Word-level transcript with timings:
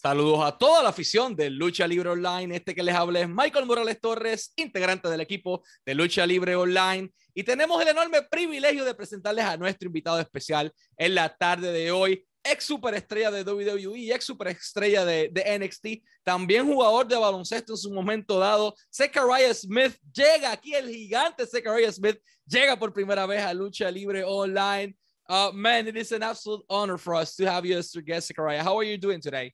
Saludos 0.00 0.44
a 0.44 0.56
toda 0.56 0.80
la 0.84 0.90
afición 0.90 1.34
de 1.34 1.50
Lucha 1.50 1.84
Libre 1.84 2.10
Online. 2.10 2.54
Este 2.54 2.72
que 2.72 2.84
les 2.84 2.94
habla 2.94 3.18
es 3.18 3.28
Michael 3.28 3.66
Morales 3.66 4.00
Torres, 4.00 4.52
integrante 4.54 5.08
del 5.08 5.20
equipo 5.20 5.64
de 5.84 5.92
Lucha 5.92 6.24
Libre 6.24 6.54
Online. 6.54 7.10
Y 7.34 7.42
tenemos 7.42 7.82
el 7.82 7.88
enorme 7.88 8.22
privilegio 8.22 8.84
de 8.84 8.94
presentarles 8.94 9.44
a 9.44 9.56
nuestro 9.56 9.88
invitado 9.88 10.20
especial 10.20 10.72
en 10.96 11.16
la 11.16 11.34
tarde 11.34 11.72
de 11.72 11.90
hoy, 11.90 12.24
ex 12.44 12.62
superestrella 12.62 13.32
de 13.32 13.42
WWE, 13.42 14.14
ex 14.14 14.24
superestrella 14.24 15.04
de, 15.04 15.32
NXT, 15.58 16.04
también 16.22 16.72
jugador 16.72 17.08
de 17.08 17.16
baloncesto 17.16 17.72
en 17.72 17.78
su 17.78 17.92
momento 17.92 18.38
dado. 18.38 18.76
Zechariah 18.94 19.52
Smith 19.52 19.96
llega 20.14 20.52
aquí, 20.52 20.74
el 20.74 20.88
gigante 20.88 21.44
Zechariah 21.44 21.90
Smith 21.90 22.20
llega 22.46 22.78
por 22.78 22.92
primera 22.92 23.26
vez 23.26 23.42
a 23.42 23.52
Lucha 23.52 23.90
Libre 23.90 24.22
Online. 24.22 24.96
Uh, 25.28 25.50
man, 25.52 25.88
it 25.88 25.96
is 25.96 26.12
an 26.12 26.22
absolute 26.22 26.64
honor 26.70 26.98
for 26.98 27.16
us 27.16 27.34
to 27.34 27.50
have 27.50 27.66
you 27.66 27.76
as 27.76 27.92
our 27.96 28.00
guest, 28.00 28.28
Zechariah. 28.28 28.62
How 28.62 28.78
are 28.78 28.84
you 28.84 28.96
doing 28.96 29.20
today? 29.20 29.52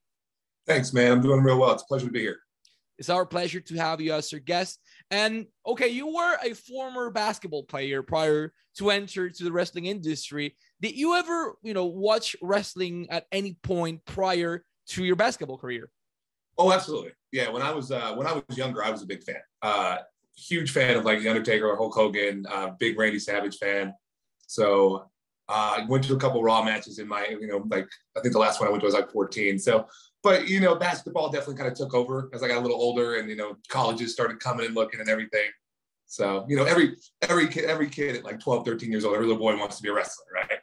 Thanks, 0.66 0.92
man. 0.92 1.12
I'm 1.12 1.20
doing 1.20 1.42
real 1.42 1.58
well. 1.58 1.72
It's 1.72 1.82
a 1.82 1.86
pleasure 1.86 2.06
to 2.06 2.12
be 2.12 2.20
here. 2.20 2.38
It's 2.98 3.10
our 3.10 3.26
pleasure 3.26 3.60
to 3.60 3.76
have 3.76 4.00
you 4.00 4.14
as 4.14 4.32
our 4.32 4.38
guest. 4.38 4.78
And 5.10 5.46
okay, 5.66 5.88
you 5.88 6.14
were 6.14 6.36
a 6.42 6.54
former 6.54 7.10
basketball 7.10 7.64
player 7.64 8.02
prior 8.02 8.52
to 8.78 8.90
enter 8.90 9.28
to 9.28 9.44
the 9.44 9.52
wrestling 9.52 9.86
industry. 9.86 10.56
Did 10.80 10.96
you 10.96 11.14
ever, 11.16 11.56
you 11.62 11.74
know, 11.74 11.86
watch 11.86 12.36
wrestling 12.40 13.08
at 13.10 13.26
any 13.32 13.58
point 13.62 14.04
prior 14.04 14.64
to 14.88 15.04
your 15.04 15.16
basketball 15.16 15.58
career? 15.58 15.90
Oh, 16.56 16.72
absolutely. 16.72 17.12
Yeah, 17.32 17.50
when 17.50 17.62
I 17.62 17.72
was 17.72 17.90
uh, 17.90 18.14
when 18.14 18.26
I 18.26 18.32
was 18.32 18.56
younger, 18.56 18.84
I 18.84 18.90
was 18.90 19.02
a 19.02 19.06
big 19.06 19.24
fan. 19.24 19.40
Uh, 19.60 19.98
huge 20.36 20.70
fan 20.70 20.96
of 20.96 21.04
like 21.04 21.20
the 21.20 21.28
Undertaker, 21.28 21.74
Hulk 21.76 21.94
Hogan, 21.94 22.46
uh, 22.50 22.70
big 22.78 22.98
Randy 22.98 23.18
Savage 23.18 23.56
fan. 23.56 23.92
So 24.46 25.10
uh, 25.48 25.78
I 25.78 25.86
went 25.88 26.04
to 26.04 26.14
a 26.14 26.18
couple 26.18 26.42
Raw 26.42 26.62
matches 26.62 26.98
in 26.98 27.08
my, 27.08 27.26
you 27.28 27.46
know, 27.46 27.64
like 27.68 27.88
I 28.16 28.20
think 28.20 28.32
the 28.32 28.38
last 28.38 28.60
one 28.60 28.68
I 28.68 28.70
went 28.70 28.82
to 28.82 28.86
was 28.86 28.94
like 28.94 29.10
14. 29.10 29.58
So 29.58 29.86
but 30.24 30.48
you 30.48 30.58
know, 30.58 30.74
basketball 30.74 31.28
definitely 31.28 31.56
kind 31.56 31.70
of 31.70 31.76
took 31.76 31.94
over 31.94 32.30
as 32.32 32.42
I 32.42 32.48
got 32.48 32.56
a 32.56 32.60
little 32.60 32.80
older, 32.80 33.16
and 33.16 33.28
you 33.28 33.36
know, 33.36 33.56
colleges 33.68 34.12
started 34.12 34.40
coming 34.40 34.66
and 34.66 34.74
looking 34.74 34.98
and 34.98 35.08
everything. 35.08 35.50
So 36.06 36.46
you 36.48 36.56
know, 36.56 36.64
every 36.64 36.96
every 37.22 37.46
kid, 37.46 37.66
every 37.66 37.88
kid 37.88 38.16
at 38.16 38.24
like 38.24 38.40
12, 38.40 38.64
13 38.64 38.90
years 38.90 39.04
old, 39.04 39.14
every 39.14 39.26
little 39.26 39.40
boy 39.40 39.56
wants 39.56 39.76
to 39.76 39.82
be 39.82 39.90
a 39.90 39.94
wrestler, 39.94 40.26
right? 40.34 40.58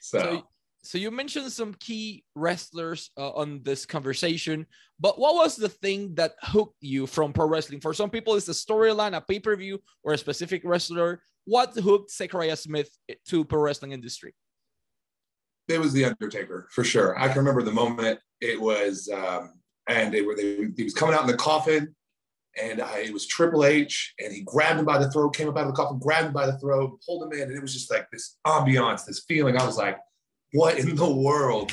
So. 0.00 0.18
so 0.20 0.42
so 0.84 0.98
you 0.98 1.12
mentioned 1.12 1.52
some 1.52 1.74
key 1.74 2.24
wrestlers 2.34 3.10
uh, 3.16 3.30
on 3.30 3.62
this 3.62 3.86
conversation, 3.86 4.66
but 4.98 5.16
what 5.16 5.36
was 5.36 5.54
the 5.54 5.68
thing 5.68 6.12
that 6.16 6.32
hooked 6.42 6.74
you 6.80 7.06
from 7.06 7.32
pro 7.32 7.46
wrestling? 7.46 7.80
For 7.80 7.94
some 7.94 8.10
people, 8.10 8.34
it's 8.34 8.48
a 8.48 8.52
storyline, 8.52 9.16
a 9.16 9.20
pay 9.20 9.38
per 9.38 9.54
view, 9.54 9.80
or 10.02 10.12
a 10.14 10.18
specific 10.18 10.62
wrestler. 10.64 11.22
What 11.44 11.72
hooked 11.74 12.10
Zechariah 12.10 12.56
Smith 12.56 12.90
to 13.28 13.44
pro 13.44 13.60
wrestling 13.60 13.92
industry? 13.92 14.34
It 15.68 15.78
was 15.78 15.92
the 15.92 16.04
Undertaker 16.04 16.68
for 16.70 16.84
sure. 16.84 17.18
I 17.18 17.28
can 17.28 17.38
remember 17.38 17.62
the 17.62 17.72
moment 17.72 18.18
it 18.40 18.60
was, 18.60 19.08
um, 19.12 19.54
and 19.88 20.12
they 20.12 20.22
were 20.22 20.34
they, 20.34 20.68
he 20.76 20.84
was 20.84 20.94
coming 20.94 21.14
out 21.14 21.22
in 21.22 21.28
the 21.28 21.36
coffin, 21.36 21.94
and 22.60 22.82
I, 22.82 22.98
it 22.98 23.12
was 23.12 23.26
Triple 23.26 23.64
H, 23.64 24.14
and 24.18 24.32
he 24.32 24.42
grabbed 24.42 24.80
him 24.80 24.84
by 24.84 24.98
the 24.98 25.10
throat, 25.10 25.34
came 25.34 25.48
up 25.48 25.56
out 25.56 25.66
of 25.66 25.68
the 25.68 25.76
coffin, 25.76 25.98
grabbed 25.98 26.28
him 26.28 26.32
by 26.32 26.46
the 26.46 26.58
throat, 26.58 27.00
pulled 27.06 27.24
him 27.24 27.38
in, 27.38 27.48
and 27.48 27.56
it 27.56 27.62
was 27.62 27.72
just 27.72 27.90
like 27.90 28.10
this 28.10 28.36
ambiance, 28.46 29.04
this 29.06 29.24
feeling. 29.26 29.56
I 29.56 29.64
was 29.64 29.76
like, 29.76 29.98
what 30.52 30.78
in 30.78 30.94
the 30.94 31.10
world, 31.10 31.72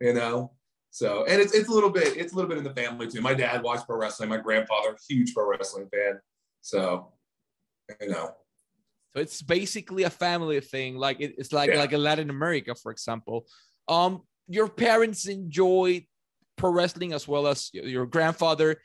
you 0.00 0.12
know? 0.12 0.52
So, 0.90 1.24
and 1.24 1.40
it's 1.40 1.52
it's 1.52 1.68
a 1.68 1.72
little 1.72 1.90
bit 1.90 2.16
it's 2.16 2.32
a 2.32 2.36
little 2.36 2.48
bit 2.48 2.58
in 2.58 2.64
the 2.64 2.74
family 2.74 3.08
too. 3.08 3.20
My 3.20 3.34
dad 3.34 3.62
watched 3.64 3.86
pro 3.86 3.98
wrestling. 3.98 4.28
My 4.28 4.36
grandfather, 4.36 4.96
huge 5.08 5.34
pro 5.34 5.48
wrestling 5.48 5.88
fan. 5.92 6.20
So, 6.60 7.12
you 8.00 8.10
know. 8.10 8.34
So 9.14 9.22
it's 9.22 9.42
basically 9.42 10.02
a 10.02 10.10
family 10.10 10.60
thing. 10.60 10.96
Like 10.96 11.20
it, 11.20 11.34
it's 11.38 11.52
like 11.52 11.70
yeah. 11.70 11.78
like 11.78 11.92
a 11.92 11.98
Latin 11.98 12.30
America, 12.30 12.74
for 12.74 12.90
example. 12.90 13.46
Um, 13.86 14.22
your 14.48 14.68
parents 14.68 15.26
enjoyed 15.26 16.04
pro 16.56 16.70
wrestling 16.70 17.12
as 17.12 17.26
well 17.26 17.46
as 17.46 17.70
your 17.72 18.06
grandfather 18.06 18.78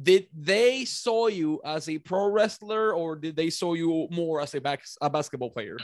did 0.00 0.26
they 0.34 0.84
saw 0.84 1.26
you 1.26 1.60
as 1.64 1.88
a 1.88 1.98
pro 1.98 2.30
wrestler 2.30 2.94
or 2.94 3.14
did 3.14 3.36
they 3.36 3.50
saw 3.50 3.74
you 3.74 4.08
more 4.10 4.40
as 4.40 4.54
a, 4.54 4.60
back, 4.60 4.82
a 5.00 5.10
basketball 5.10 5.50
player 5.50 5.76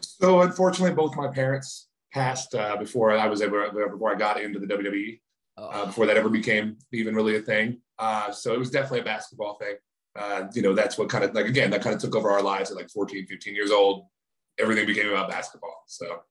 so 0.00 0.40
unfortunately 0.40 0.94
both 0.94 1.14
my 1.16 1.28
parents 1.28 1.88
passed 2.12 2.54
uh, 2.54 2.76
before 2.76 3.12
i 3.12 3.26
was 3.26 3.42
ever 3.42 3.70
before 3.90 4.12
i 4.12 4.18
got 4.18 4.40
into 4.40 4.58
the 4.58 4.66
wwe 4.66 5.20
uh, 5.58 5.68
oh. 5.72 5.86
before 5.86 6.06
that 6.06 6.16
ever 6.16 6.30
became 6.30 6.76
even 6.92 7.14
really 7.14 7.36
a 7.36 7.40
thing 7.40 7.78
uh, 7.98 8.32
so 8.32 8.52
it 8.54 8.58
was 8.58 8.70
definitely 8.70 9.00
a 9.00 9.04
basketball 9.04 9.56
thing 9.58 9.74
uh, 10.16 10.44
you 10.54 10.62
know 10.62 10.74
that's 10.74 10.98
what 10.98 11.08
kind 11.08 11.24
of 11.24 11.34
like 11.34 11.46
again 11.46 11.70
that 11.70 11.82
kind 11.82 11.94
of 11.94 12.00
took 12.00 12.14
over 12.14 12.30
our 12.30 12.42
lives 12.42 12.70
at 12.70 12.76
like 12.76 12.90
14 12.90 13.26
15 13.26 13.54
years 13.54 13.70
old 13.70 14.06
everything 14.58 14.86
became 14.86 15.08
about 15.08 15.30
basketball 15.30 15.84
so 15.86 16.22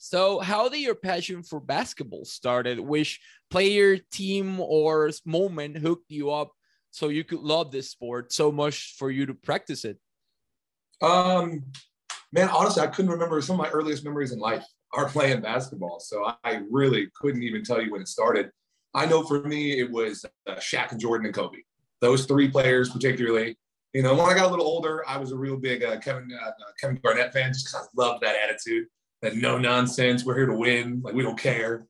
so, 0.00 0.38
how 0.38 0.68
did 0.68 0.78
your 0.78 0.94
passion 0.94 1.42
for 1.42 1.58
basketball 1.58 2.24
started? 2.24 2.78
Which 2.78 3.20
player, 3.50 3.98
team, 3.98 4.60
or 4.60 5.10
moment 5.26 5.76
hooked 5.76 6.10
you 6.12 6.30
up 6.30 6.52
so 6.92 7.08
you 7.08 7.24
could 7.24 7.40
love 7.40 7.72
this 7.72 7.90
sport 7.90 8.32
so 8.32 8.52
much 8.52 8.94
for 8.96 9.10
you 9.10 9.26
to 9.26 9.34
practice 9.34 9.84
it? 9.84 9.98
Um, 11.02 11.64
man, 12.32 12.48
honestly, 12.48 12.82
I 12.82 12.86
couldn't 12.86 13.10
remember 13.10 13.40
some 13.42 13.58
of 13.58 13.66
my 13.66 13.70
earliest 13.70 14.04
memories 14.04 14.30
in 14.30 14.38
life 14.38 14.64
are 14.94 15.08
playing 15.08 15.40
basketball. 15.40 15.98
So 15.98 16.32
I 16.44 16.60
really 16.70 17.08
couldn't 17.20 17.42
even 17.42 17.64
tell 17.64 17.82
you 17.82 17.90
when 17.90 18.00
it 18.00 18.08
started. 18.08 18.50
I 18.94 19.04
know 19.04 19.24
for 19.24 19.42
me, 19.42 19.80
it 19.80 19.90
was 19.90 20.24
uh, 20.46 20.54
Shaq 20.54 20.92
and 20.92 21.00
Jordan 21.00 21.26
and 21.26 21.34
Kobe. 21.34 21.58
Those 22.00 22.26
three 22.26 22.48
players, 22.48 22.90
particularly. 22.90 23.56
You 23.92 24.02
know, 24.02 24.14
when 24.14 24.26
I 24.26 24.34
got 24.34 24.46
a 24.46 24.50
little 24.50 24.66
older, 24.66 25.02
I 25.08 25.16
was 25.16 25.32
a 25.32 25.36
real 25.36 25.56
big 25.56 25.82
uh, 25.82 25.98
Kevin 25.98 26.30
uh, 26.32 26.50
Kevin 26.80 27.00
Garnett 27.02 27.32
fan 27.32 27.52
just 27.52 27.66
because 27.66 27.86
I 27.86 28.00
loved 28.00 28.22
that 28.22 28.36
attitude 28.36 28.86
that 29.22 29.36
no 29.36 29.58
nonsense. 29.58 30.24
We're 30.24 30.36
here 30.36 30.46
to 30.46 30.54
win. 30.54 31.00
Like 31.02 31.14
we 31.14 31.22
don't 31.22 31.38
care. 31.38 31.86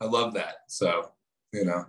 I 0.00 0.06
love 0.06 0.34
that. 0.34 0.56
So, 0.68 1.12
you 1.52 1.64
know. 1.64 1.86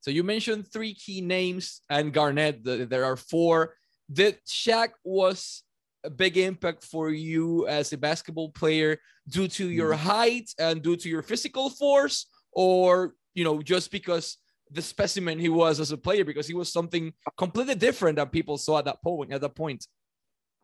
So 0.00 0.10
you 0.10 0.22
mentioned 0.22 0.66
three 0.68 0.94
key 0.94 1.20
names 1.20 1.80
and 1.88 2.12
Garnett. 2.12 2.64
There 2.64 3.04
are 3.04 3.16
four. 3.16 3.74
Did 4.12 4.38
Shaq 4.46 4.90
was 5.02 5.62
a 6.04 6.10
big 6.10 6.36
impact 6.36 6.84
for 6.84 7.10
you 7.10 7.66
as 7.66 7.92
a 7.92 7.96
basketball 7.96 8.50
player 8.50 8.98
due 9.28 9.48
to 9.48 9.70
your 9.70 9.92
mm-hmm. 9.92 10.06
height 10.06 10.50
and 10.58 10.82
due 10.82 10.96
to 10.96 11.08
your 11.08 11.22
physical 11.22 11.70
force, 11.70 12.26
or 12.52 13.14
you 13.32 13.44
know 13.44 13.62
just 13.62 13.90
because 13.90 14.36
the 14.74 14.82
specimen 14.82 15.38
he 15.38 15.48
was 15.48 15.80
as 15.80 15.92
a 15.92 15.96
player 15.96 16.24
because 16.24 16.46
he 16.46 16.54
was 16.54 16.72
something 16.72 17.12
completely 17.36 17.74
different 17.74 18.16
that 18.16 18.32
people 18.32 18.58
saw 18.58 18.78
at 18.78 18.84
that 18.84 19.02
point 19.02 19.32
at 19.32 19.40
that 19.40 19.54
point 19.54 19.86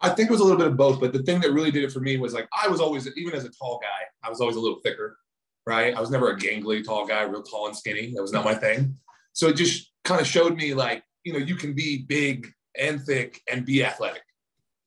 I 0.00 0.08
think 0.08 0.30
it 0.30 0.32
was 0.32 0.40
a 0.40 0.44
little 0.44 0.58
bit 0.58 0.68
of 0.68 0.76
both, 0.76 0.98
but 0.98 1.12
the 1.12 1.22
thing 1.22 1.40
that 1.40 1.52
really 1.52 1.70
did 1.70 1.84
it 1.84 1.92
for 1.92 2.00
me 2.00 2.16
was 2.16 2.32
like 2.32 2.48
I 2.58 2.68
was 2.68 2.80
always, 2.80 3.06
even 3.16 3.34
as 3.34 3.44
a 3.44 3.50
tall 3.50 3.78
guy, 3.82 4.06
I 4.24 4.30
was 4.30 4.40
always 4.40 4.56
a 4.56 4.60
little 4.60 4.80
thicker, 4.80 5.18
right? 5.66 5.94
I 5.94 6.00
was 6.00 6.10
never 6.10 6.30
a 6.30 6.38
gangly 6.38 6.82
tall 6.84 7.06
guy, 7.06 7.22
real 7.22 7.42
tall 7.42 7.66
and 7.66 7.76
skinny. 7.76 8.12
That 8.14 8.22
was 8.22 8.32
not 8.32 8.44
my 8.44 8.54
thing. 8.54 8.96
So 9.34 9.48
it 9.48 9.56
just 9.56 9.92
kind 10.04 10.20
of 10.20 10.26
showed 10.26 10.56
me 10.56 10.72
like, 10.72 11.04
you 11.24 11.32
know, 11.32 11.38
you 11.38 11.54
can 11.54 11.74
be 11.74 12.04
big 12.08 12.50
and 12.78 13.00
thick 13.02 13.42
and 13.50 13.66
be 13.66 13.84
athletic. 13.84 14.22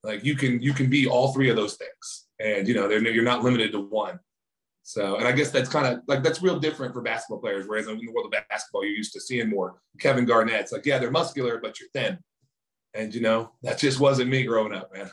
Like 0.02 0.24
you 0.24 0.34
can, 0.34 0.60
you 0.60 0.72
can 0.72 0.90
be 0.90 1.06
all 1.06 1.32
three 1.32 1.48
of 1.48 1.56
those 1.56 1.76
things, 1.76 2.26
and 2.40 2.66
you 2.66 2.74
know, 2.74 2.88
you're 2.90 3.22
not 3.22 3.44
limited 3.44 3.72
to 3.72 3.80
one. 3.80 4.18
So, 4.86 5.16
and 5.16 5.26
I 5.26 5.32
guess 5.32 5.50
that's 5.50 5.70
kind 5.70 5.86
of 5.86 6.00
like 6.06 6.22
that's 6.22 6.42
real 6.42 6.60
different 6.60 6.92
for 6.92 7.00
basketball 7.00 7.38
players. 7.38 7.66
Whereas 7.66 7.88
in 7.88 7.98
the 7.98 8.12
world 8.12 8.32
of 8.32 8.48
basketball, 8.50 8.84
you're 8.84 8.92
used 8.92 9.14
to 9.14 9.20
seeing 9.20 9.48
more 9.48 9.80
Kevin 9.98 10.26
Garnett's 10.26 10.72
like, 10.72 10.84
yeah, 10.84 10.98
they're 10.98 11.10
muscular, 11.10 11.58
but 11.58 11.80
you're 11.80 11.88
thin. 11.94 12.18
And 12.92 13.12
you 13.14 13.22
know, 13.22 13.52
that 13.62 13.78
just 13.78 13.98
wasn't 13.98 14.28
me 14.28 14.44
growing 14.44 14.74
up, 14.74 14.94
man. 14.94 15.10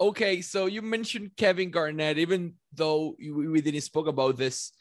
Okay, 0.00 0.40
so 0.40 0.64
you 0.64 0.80
mentioned 0.80 1.32
Kevin 1.36 1.70
Garnett, 1.70 2.16
even 2.16 2.54
though 2.72 3.14
we 3.18 3.60
didn't 3.60 3.82
spoke 3.82 4.06
about 4.06 4.38
this. 4.38 4.72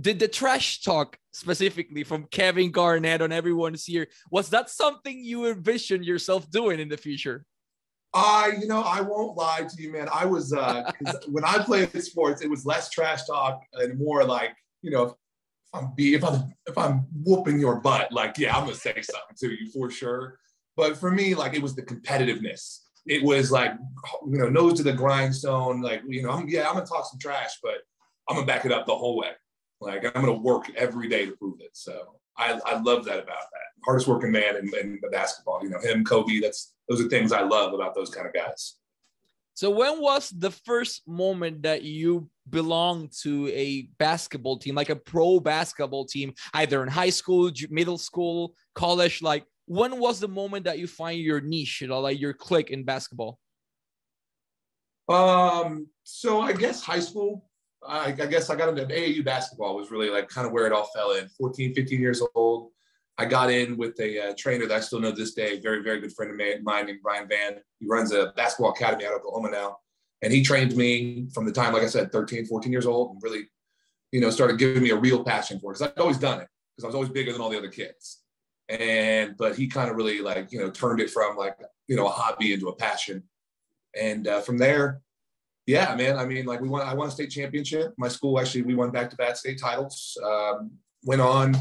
Did 0.00 0.18
the 0.18 0.28
trash 0.28 0.80
talk 0.80 1.18
specifically 1.32 2.04
from 2.04 2.24
Kevin 2.24 2.70
Garnett 2.70 3.20
on 3.20 3.30
everyone's 3.30 3.84
here, 3.84 4.08
was 4.30 4.48
that 4.50 4.70
something 4.70 5.22
you 5.22 5.46
envisioned 5.46 6.04
yourself 6.04 6.50
doing 6.50 6.80
in 6.80 6.88
the 6.88 6.96
future? 6.96 7.44
I, 8.14 8.52
you 8.60 8.66
know, 8.66 8.82
I 8.82 9.00
won't 9.00 9.36
lie 9.36 9.66
to 9.68 9.82
you, 9.82 9.92
man. 9.92 10.08
I 10.12 10.24
was 10.24 10.52
uh 10.52 10.90
when 11.28 11.44
I 11.44 11.58
played 11.62 11.90
sports, 12.02 12.42
it 12.42 12.50
was 12.50 12.64
less 12.64 12.90
trash 12.90 13.24
talk 13.26 13.62
and 13.74 13.98
more 13.98 14.24
like, 14.24 14.52
you 14.82 14.90
know, 14.90 15.02
if 15.04 15.12
I'm 15.74 15.92
be 15.94 16.14
if 16.14 16.24
I'm 16.24 16.52
if 16.66 16.78
I'm 16.78 17.06
whooping 17.24 17.58
your 17.58 17.80
butt, 17.80 18.12
like, 18.12 18.38
yeah, 18.38 18.56
I'm 18.56 18.64
gonna 18.64 18.74
say 18.74 18.94
something 19.02 19.36
to 19.40 19.50
you 19.50 19.70
for 19.70 19.90
sure. 19.90 20.38
But 20.76 20.96
for 20.96 21.10
me, 21.10 21.34
like 21.34 21.54
it 21.54 21.62
was 21.62 21.74
the 21.74 21.82
competitiveness. 21.82 22.80
It 23.06 23.22
was 23.22 23.50
like, 23.50 23.72
you 24.26 24.38
know, 24.38 24.48
nose 24.48 24.74
to 24.74 24.82
the 24.82 24.92
grindstone. 24.92 25.80
Like, 25.80 26.02
you 26.06 26.22
know, 26.22 26.30
I'm, 26.30 26.48
yeah, 26.48 26.68
I'm 26.68 26.74
gonna 26.74 26.86
talk 26.86 27.06
some 27.06 27.18
trash, 27.18 27.58
but 27.62 27.78
I'm 28.28 28.36
gonna 28.36 28.46
back 28.46 28.64
it 28.64 28.72
up 28.72 28.86
the 28.86 28.94
whole 28.94 29.18
way. 29.18 29.32
Like 29.80 30.04
I'm 30.04 30.24
gonna 30.24 30.32
work 30.32 30.70
every 30.76 31.08
day 31.08 31.26
to 31.26 31.32
prove 31.36 31.60
it. 31.60 31.70
So 31.72 32.14
I, 32.36 32.60
I 32.64 32.80
love 32.80 33.04
that 33.04 33.18
about 33.18 33.26
that. 33.26 33.84
Hardest 33.84 34.08
working 34.08 34.32
man 34.32 34.56
in, 34.56 34.70
in 34.80 34.98
the 35.02 35.08
basketball. 35.08 35.62
You 35.62 35.70
know, 35.70 35.80
him, 35.80 36.04
Kobe. 36.04 36.40
That's 36.40 36.72
those 36.88 37.00
are 37.00 37.08
things 37.08 37.32
I 37.32 37.42
love 37.42 37.74
about 37.74 37.94
those 37.94 38.10
kind 38.10 38.26
of 38.26 38.32
guys. 38.32 38.74
So 39.54 39.70
when 39.70 40.00
was 40.00 40.30
the 40.30 40.52
first 40.52 41.02
moment 41.08 41.62
that 41.62 41.82
you 41.82 42.30
belonged 42.48 43.12
to 43.22 43.48
a 43.48 43.88
basketball 43.98 44.56
team, 44.56 44.76
like 44.76 44.88
a 44.88 44.94
pro 44.94 45.40
basketball 45.40 46.04
team, 46.04 46.32
either 46.54 46.80
in 46.82 46.88
high 46.88 47.10
school, 47.10 47.50
middle 47.68 47.98
school, 47.98 48.54
college? 48.76 49.20
Like 49.20 49.44
when 49.66 49.98
was 49.98 50.20
the 50.20 50.28
moment 50.28 50.64
that 50.66 50.78
you 50.78 50.86
find 50.86 51.20
your 51.20 51.40
niche, 51.40 51.80
you 51.80 51.88
know, 51.88 51.98
like 51.98 52.20
your 52.20 52.34
click 52.34 52.70
in 52.70 52.84
basketball? 52.84 53.38
Um, 55.08 55.88
so 56.04 56.40
I 56.40 56.52
guess 56.52 56.80
high 56.82 57.00
school, 57.00 57.50
I, 57.84 58.12
I 58.12 58.26
guess 58.26 58.50
I 58.50 58.54
got 58.54 58.68
into 58.68 58.84
AAU 58.84 59.24
basketball 59.24 59.74
was 59.74 59.90
really 59.90 60.08
like 60.08 60.28
kind 60.28 60.46
of 60.46 60.52
where 60.52 60.66
it 60.66 60.72
all 60.72 60.88
fell 60.94 61.12
in. 61.12 61.28
14, 61.30 61.74
15 61.74 62.00
years 62.00 62.22
old. 62.34 62.70
I 63.18 63.24
got 63.24 63.50
in 63.50 63.76
with 63.76 63.98
a 63.98 64.28
uh, 64.28 64.34
trainer 64.38 64.66
that 64.66 64.74
I 64.76 64.80
still 64.80 65.00
know 65.00 65.10
this 65.10 65.34
day, 65.34 65.58
very, 65.58 65.82
very 65.82 66.00
good 66.00 66.12
friend 66.12 66.30
of 66.30 66.62
mine 66.62 66.86
named 66.86 67.00
Brian 67.02 67.28
Van. 67.28 67.56
He 67.80 67.86
runs 67.86 68.12
a 68.12 68.32
basketball 68.36 68.70
academy 68.70 69.06
out 69.06 69.12
of 69.12 69.18
Oklahoma 69.18 69.50
now. 69.50 69.78
And 70.22 70.32
he 70.32 70.42
trained 70.42 70.76
me 70.76 71.28
from 71.34 71.44
the 71.44 71.52
time, 71.52 71.72
like 71.72 71.82
I 71.82 71.86
said, 71.86 72.12
13, 72.12 72.46
14 72.46 72.70
years 72.70 72.86
old 72.86 73.12
and 73.12 73.22
really, 73.22 73.48
you 74.12 74.20
know, 74.20 74.30
started 74.30 74.58
giving 74.58 74.82
me 74.82 74.90
a 74.90 74.96
real 74.96 75.24
passion 75.24 75.58
for 75.58 75.72
it. 75.72 75.78
Cause 75.78 75.82
I'd 75.82 76.00
always 76.00 76.18
done 76.18 76.40
it 76.40 76.48
because 76.76 76.84
I 76.84 76.86
was 76.86 76.94
always 76.94 77.10
bigger 77.10 77.32
than 77.32 77.40
all 77.40 77.50
the 77.50 77.58
other 77.58 77.70
kids. 77.70 78.22
And, 78.68 79.36
but 79.36 79.56
he 79.56 79.66
kind 79.66 79.90
of 79.90 79.96
really 79.96 80.20
like, 80.20 80.52
you 80.52 80.60
know, 80.60 80.70
turned 80.70 81.00
it 81.00 81.10
from 81.10 81.36
like, 81.36 81.56
you 81.88 81.96
know, 81.96 82.06
a 82.06 82.10
hobby 82.10 82.52
into 82.52 82.68
a 82.68 82.74
passion. 82.74 83.24
And 83.98 84.28
uh, 84.28 84.42
from 84.42 84.58
there, 84.58 85.00
yeah, 85.66 85.94
man. 85.96 86.16
I 86.18 86.24
mean, 86.24 86.46
like 86.46 86.60
we 86.60 86.68
won, 86.68 86.86
I 86.86 86.94
won 86.94 87.08
a 87.08 87.10
state 87.10 87.30
championship. 87.30 87.94
My 87.98 88.08
school 88.08 88.38
actually, 88.38 88.62
we 88.62 88.74
won 88.74 88.90
back 88.90 89.10
to 89.10 89.16
back 89.16 89.36
state 89.36 89.60
titles. 89.60 90.16
Um, 90.24 90.70
went 91.04 91.20
on 91.20 91.54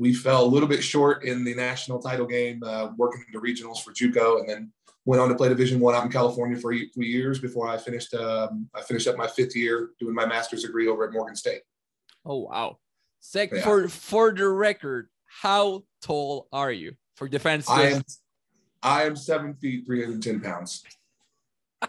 we 0.00 0.14
fell 0.14 0.42
a 0.42 0.48
little 0.48 0.68
bit 0.68 0.82
short 0.82 1.24
in 1.24 1.44
the 1.44 1.54
national 1.54 2.00
title 2.00 2.26
game, 2.26 2.62
uh, 2.64 2.88
working 2.96 3.22
the 3.34 3.38
regionals 3.38 3.82
for 3.84 3.92
JUCO, 3.92 4.40
and 4.40 4.48
then 4.48 4.72
went 5.04 5.20
on 5.20 5.28
to 5.28 5.34
play 5.34 5.50
Division 5.50 5.78
One 5.78 5.94
out 5.94 6.06
in 6.06 6.10
California 6.10 6.56
for 6.56 6.72
three 6.72 7.06
years 7.06 7.38
before 7.38 7.68
I 7.68 7.76
finished. 7.76 8.14
Um, 8.14 8.66
I 8.74 8.80
finished 8.80 9.06
up 9.06 9.18
my 9.18 9.26
fifth 9.26 9.54
year 9.54 9.90
doing 10.00 10.14
my 10.14 10.24
master's 10.24 10.62
degree 10.62 10.88
over 10.88 11.04
at 11.04 11.12
Morgan 11.12 11.36
State. 11.36 11.60
Oh 12.24 12.38
wow! 12.38 12.78
Sec- 13.20 13.52
yeah. 13.52 13.60
For 13.60 13.88
for 13.88 14.32
the 14.32 14.48
record, 14.48 15.10
how 15.26 15.84
tall 16.00 16.48
are 16.50 16.72
you 16.72 16.94
for 17.16 17.28
defense? 17.28 17.68
I 17.68 17.82
am, 17.90 18.02
I 18.82 19.02
am 19.04 19.16
seven 19.16 19.52
feet 19.52 19.84
three 19.84 20.02
hundred 20.02 20.22
ten 20.22 20.40
pounds. 20.40 20.82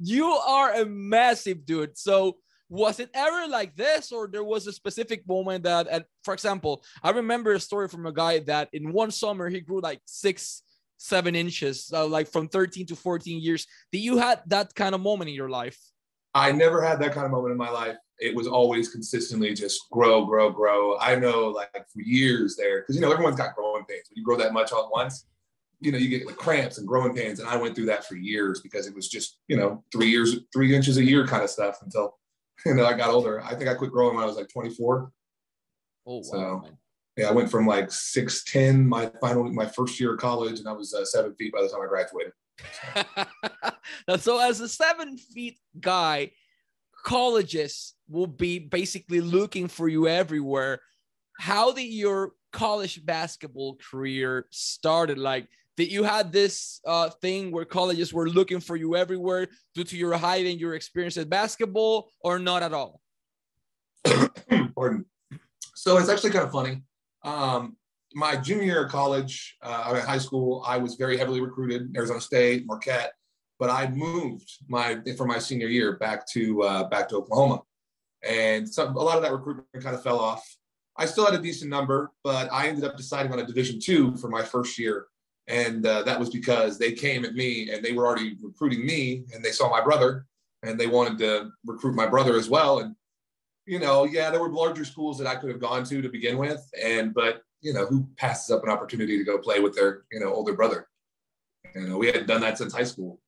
you 0.00 0.26
are 0.26 0.74
a 0.74 0.84
massive 0.84 1.64
dude. 1.64 1.96
So 1.96 2.38
was 2.68 2.98
it 2.98 3.10
ever 3.14 3.46
like 3.48 3.76
this 3.76 4.10
or 4.10 4.26
there 4.26 4.42
was 4.42 4.66
a 4.66 4.72
specific 4.72 5.26
moment 5.28 5.62
that 5.62 5.86
and 5.88 6.04
for 6.24 6.34
example 6.34 6.82
i 7.02 7.10
remember 7.10 7.52
a 7.52 7.60
story 7.60 7.86
from 7.86 8.06
a 8.06 8.12
guy 8.12 8.40
that 8.40 8.68
in 8.72 8.92
one 8.92 9.10
summer 9.10 9.48
he 9.48 9.60
grew 9.60 9.80
like 9.80 10.00
six 10.04 10.62
seven 10.98 11.34
inches 11.34 11.90
uh, 11.92 12.06
like 12.06 12.28
from 12.28 12.48
13 12.48 12.86
to 12.86 12.96
14 12.96 13.40
years. 13.40 13.66
Did 13.92 13.98
you 13.98 14.18
had 14.18 14.42
that 14.46 14.74
kind 14.74 14.94
of 14.94 15.00
moment 15.00 15.28
in 15.28 15.34
your 15.34 15.50
life? 15.50 15.78
I 16.34 16.52
never 16.52 16.82
had 16.82 17.00
that 17.00 17.12
kind 17.12 17.24
of 17.24 17.32
moment 17.32 17.52
in 17.52 17.58
my 17.58 17.70
life. 17.70 17.96
It 18.18 18.34
was 18.34 18.46
always 18.46 18.88
consistently 18.88 19.54
just 19.54 19.80
grow 19.90 20.24
grow 20.24 20.50
grow. 20.50 20.98
I 20.98 21.16
know 21.16 21.48
like 21.48 21.70
for 21.72 22.00
years 22.00 22.56
there 22.56 22.80
because 22.80 22.96
you 22.96 23.02
know 23.02 23.12
everyone's 23.12 23.36
got 23.36 23.54
growing 23.54 23.84
pains. 23.84 24.04
When 24.08 24.16
you 24.16 24.24
grow 24.24 24.36
that 24.36 24.52
much 24.52 24.72
all 24.72 24.84
at 24.84 24.90
once 24.90 25.26
you 25.80 25.92
know 25.92 25.98
you 25.98 26.08
get 26.08 26.26
like 26.26 26.38
cramps 26.38 26.78
and 26.78 26.88
growing 26.88 27.14
pains 27.14 27.38
and 27.38 27.46
i 27.50 27.54
went 27.54 27.74
through 27.74 27.84
that 27.84 28.02
for 28.02 28.16
years 28.16 28.62
because 28.62 28.86
it 28.86 28.94
was 28.94 29.08
just 29.08 29.40
you 29.46 29.58
know 29.58 29.84
three 29.92 30.08
years 30.08 30.38
three 30.50 30.74
inches 30.74 30.96
a 30.96 31.04
year 31.04 31.26
kind 31.26 31.44
of 31.44 31.50
stuff 31.50 31.76
until 31.82 32.16
you 32.66 32.74
know, 32.74 32.86
I 32.86 32.94
got 32.94 33.10
older. 33.10 33.42
I 33.42 33.54
think 33.54 33.68
I 33.68 33.74
quit 33.74 33.90
growing 33.90 34.14
when 34.14 34.24
I 34.24 34.26
was 34.26 34.36
like 34.36 34.48
24. 34.48 35.10
Oh, 36.06 36.16
wow. 36.16 36.22
So, 36.22 36.64
yeah, 37.16 37.28
I 37.28 37.32
went 37.32 37.50
from 37.50 37.66
like 37.66 37.88
6'10 37.88 38.84
my 38.84 39.10
final, 39.20 39.44
my 39.52 39.66
first 39.66 39.98
year 39.98 40.14
of 40.14 40.20
college, 40.20 40.58
and 40.58 40.68
I 40.68 40.72
was 40.72 40.94
uh, 40.94 41.04
seven 41.04 41.34
feet 41.34 41.52
by 41.52 41.62
the 41.62 41.68
time 41.68 41.80
I 41.82 41.86
graduated. 41.86 42.32
So. 44.08 44.16
so, 44.16 44.38
as 44.40 44.60
a 44.60 44.68
seven 44.68 45.16
feet 45.16 45.58
guy, 45.80 46.32
colleges 47.04 47.94
will 48.08 48.26
be 48.26 48.58
basically 48.58 49.20
looking 49.20 49.68
for 49.68 49.88
you 49.88 50.08
everywhere. 50.08 50.80
How 51.38 51.72
did 51.72 51.84
your 51.84 52.32
college 52.52 53.04
basketball 53.04 53.76
career 53.76 54.46
started? 54.50 55.18
Like, 55.18 55.48
that 55.76 55.90
you 55.90 56.02
had 56.04 56.32
this 56.32 56.80
uh, 56.86 57.10
thing 57.20 57.50
where 57.50 57.64
colleges 57.64 58.12
were 58.12 58.28
looking 58.28 58.60
for 58.60 58.76
you 58.76 58.96
everywhere 58.96 59.48
due 59.74 59.84
to 59.84 59.96
your 59.96 60.14
height 60.14 60.46
and 60.46 60.60
your 60.60 60.74
experience 60.74 61.16
at 61.16 61.28
basketball, 61.28 62.10
or 62.20 62.38
not 62.38 62.62
at 62.62 62.72
all? 62.72 63.00
Pardon. 64.74 65.04
So 65.74 65.98
it's 65.98 66.08
actually 66.08 66.30
kind 66.30 66.44
of 66.44 66.52
funny. 66.52 66.82
Um, 67.22 67.76
my 68.14 68.36
junior 68.36 68.64
year 68.64 68.84
of 68.84 68.90
college, 68.90 69.56
uh, 69.62 69.94
at 69.96 70.04
high 70.04 70.18
school, 70.18 70.64
I 70.66 70.78
was 70.78 70.94
very 70.94 71.18
heavily 71.18 71.40
recruited, 71.40 71.94
Arizona 71.96 72.20
State, 72.20 72.64
Marquette, 72.66 73.12
but 73.58 73.68
I 73.68 73.88
moved 73.88 74.50
my 74.68 75.00
for 75.16 75.26
my 75.26 75.38
senior 75.38 75.68
year 75.68 75.96
back 75.98 76.26
to 76.28 76.62
uh, 76.62 76.88
back 76.88 77.08
to 77.10 77.16
Oklahoma, 77.16 77.62
and 78.26 78.68
so 78.68 78.84
a 78.84 78.90
lot 78.90 79.16
of 79.16 79.22
that 79.22 79.32
recruitment 79.32 79.68
kind 79.82 79.94
of 79.94 80.02
fell 80.02 80.18
off. 80.18 80.44
I 80.96 81.04
still 81.04 81.26
had 81.26 81.34
a 81.34 81.42
decent 81.42 81.70
number, 81.70 82.10
but 82.24 82.50
I 82.50 82.68
ended 82.68 82.84
up 82.84 82.96
deciding 82.96 83.32
on 83.32 83.38
a 83.38 83.46
Division 83.46 83.78
two 83.78 84.16
for 84.16 84.28
my 84.28 84.42
first 84.42 84.78
year 84.78 85.06
and 85.48 85.86
uh, 85.86 86.02
that 86.02 86.18
was 86.18 86.30
because 86.30 86.78
they 86.78 86.92
came 86.92 87.24
at 87.24 87.34
me 87.34 87.70
and 87.70 87.84
they 87.84 87.92
were 87.92 88.06
already 88.06 88.36
recruiting 88.42 88.84
me 88.84 89.24
and 89.32 89.44
they 89.44 89.52
saw 89.52 89.70
my 89.70 89.80
brother 89.80 90.26
and 90.62 90.78
they 90.78 90.86
wanted 90.86 91.18
to 91.18 91.50
recruit 91.64 91.94
my 91.94 92.06
brother 92.06 92.36
as 92.36 92.48
well. 92.48 92.80
And 92.80 92.94
you 93.66 93.80
know 93.80 94.04
yeah 94.04 94.30
there 94.30 94.40
were 94.40 94.48
larger 94.48 94.84
schools 94.84 95.18
that 95.18 95.26
i 95.26 95.34
could 95.34 95.50
have 95.50 95.60
gone 95.60 95.84
to 95.84 96.02
to 96.02 96.08
begin 96.08 96.38
with. 96.38 96.68
And 96.82 97.14
but 97.14 97.42
you 97.60 97.72
know 97.72 97.86
who 97.86 98.08
passes 98.16 98.50
up 98.50 98.64
an 98.64 98.70
opportunity 98.70 99.18
to 99.18 99.24
go 99.24 99.38
play 99.38 99.60
with 99.60 99.74
their 99.74 100.04
you 100.10 100.20
know 100.20 100.32
older 100.32 100.54
brother? 100.54 100.88
You 101.74 101.88
know 101.88 101.98
we 101.98 102.06
hadn't 102.06 102.26
done 102.26 102.40
that 102.40 102.58
since 102.58 102.72
high 102.72 102.84
school. 102.84 103.20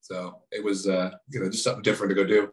So 0.00 0.42
it 0.50 0.62
was 0.62 0.88
uh 0.88 1.12
you 1.30 1.40
know 1.40 1.50
just 1.50 1.64
something 1.64 1.82
different 1.82 2.10
to 2.10 2.14
go 2.14 2.24
do 2.24 2.52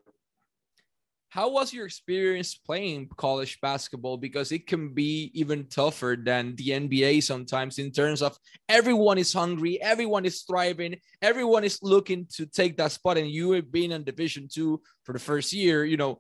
how 1.30 1.50
was 1.50 1.72
your 1.72 1.86
experience 1.86 2.56
playing 2.56 3.08
college 3.16 3.60
basketball? 3.62 4.18
Because 4.18 4.52
it 4.52 4.66
can 4.66 4.94
be 4.94 5.32
even 5.34 5.66
tougher 5.66 6.18
than 6.20 6.56
the 6.56 6.70
nba 6.70 7.22
sometimes 7.24 7.78
in 7.78 7.92
terms 7.92 8.22
of 8.22 8.38
everyone 8.68 9.18
is 9.18 9.32
hungry 9.32 9.82
everyone 9.82 10.26
is 10.26 10.42
thriving 10.42 10.96
everyone 11.22 11.64
is 11.64 11.80
looking 11.84 12.26
to 12.34 12.46
take 12.46 12.78
that 12.78 12.92
spot 12.92 13.18
and 13.18 13.30
you 13.30 13.52
have 13.52 13.72
been 13.72 13.92
in 13.92 14.04
division 14.04 14.48
two 14.52 14.82
for 15.04 15.14
the 15.14 15.20
first 15.20 15.54
year 15.54 15.86
you 15.86 15.98
know 15.98 16.20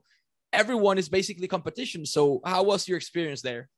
everyone 0.53 0.97
is 0.97 1.09
basically 1.09 1.47
competition. 1.47 2.05
So 2.05 2.41
how 2.45 2.63
was 2.63 2.87
your 2.87 2.97
experience 2.97 3.41
there? 3.41 3.69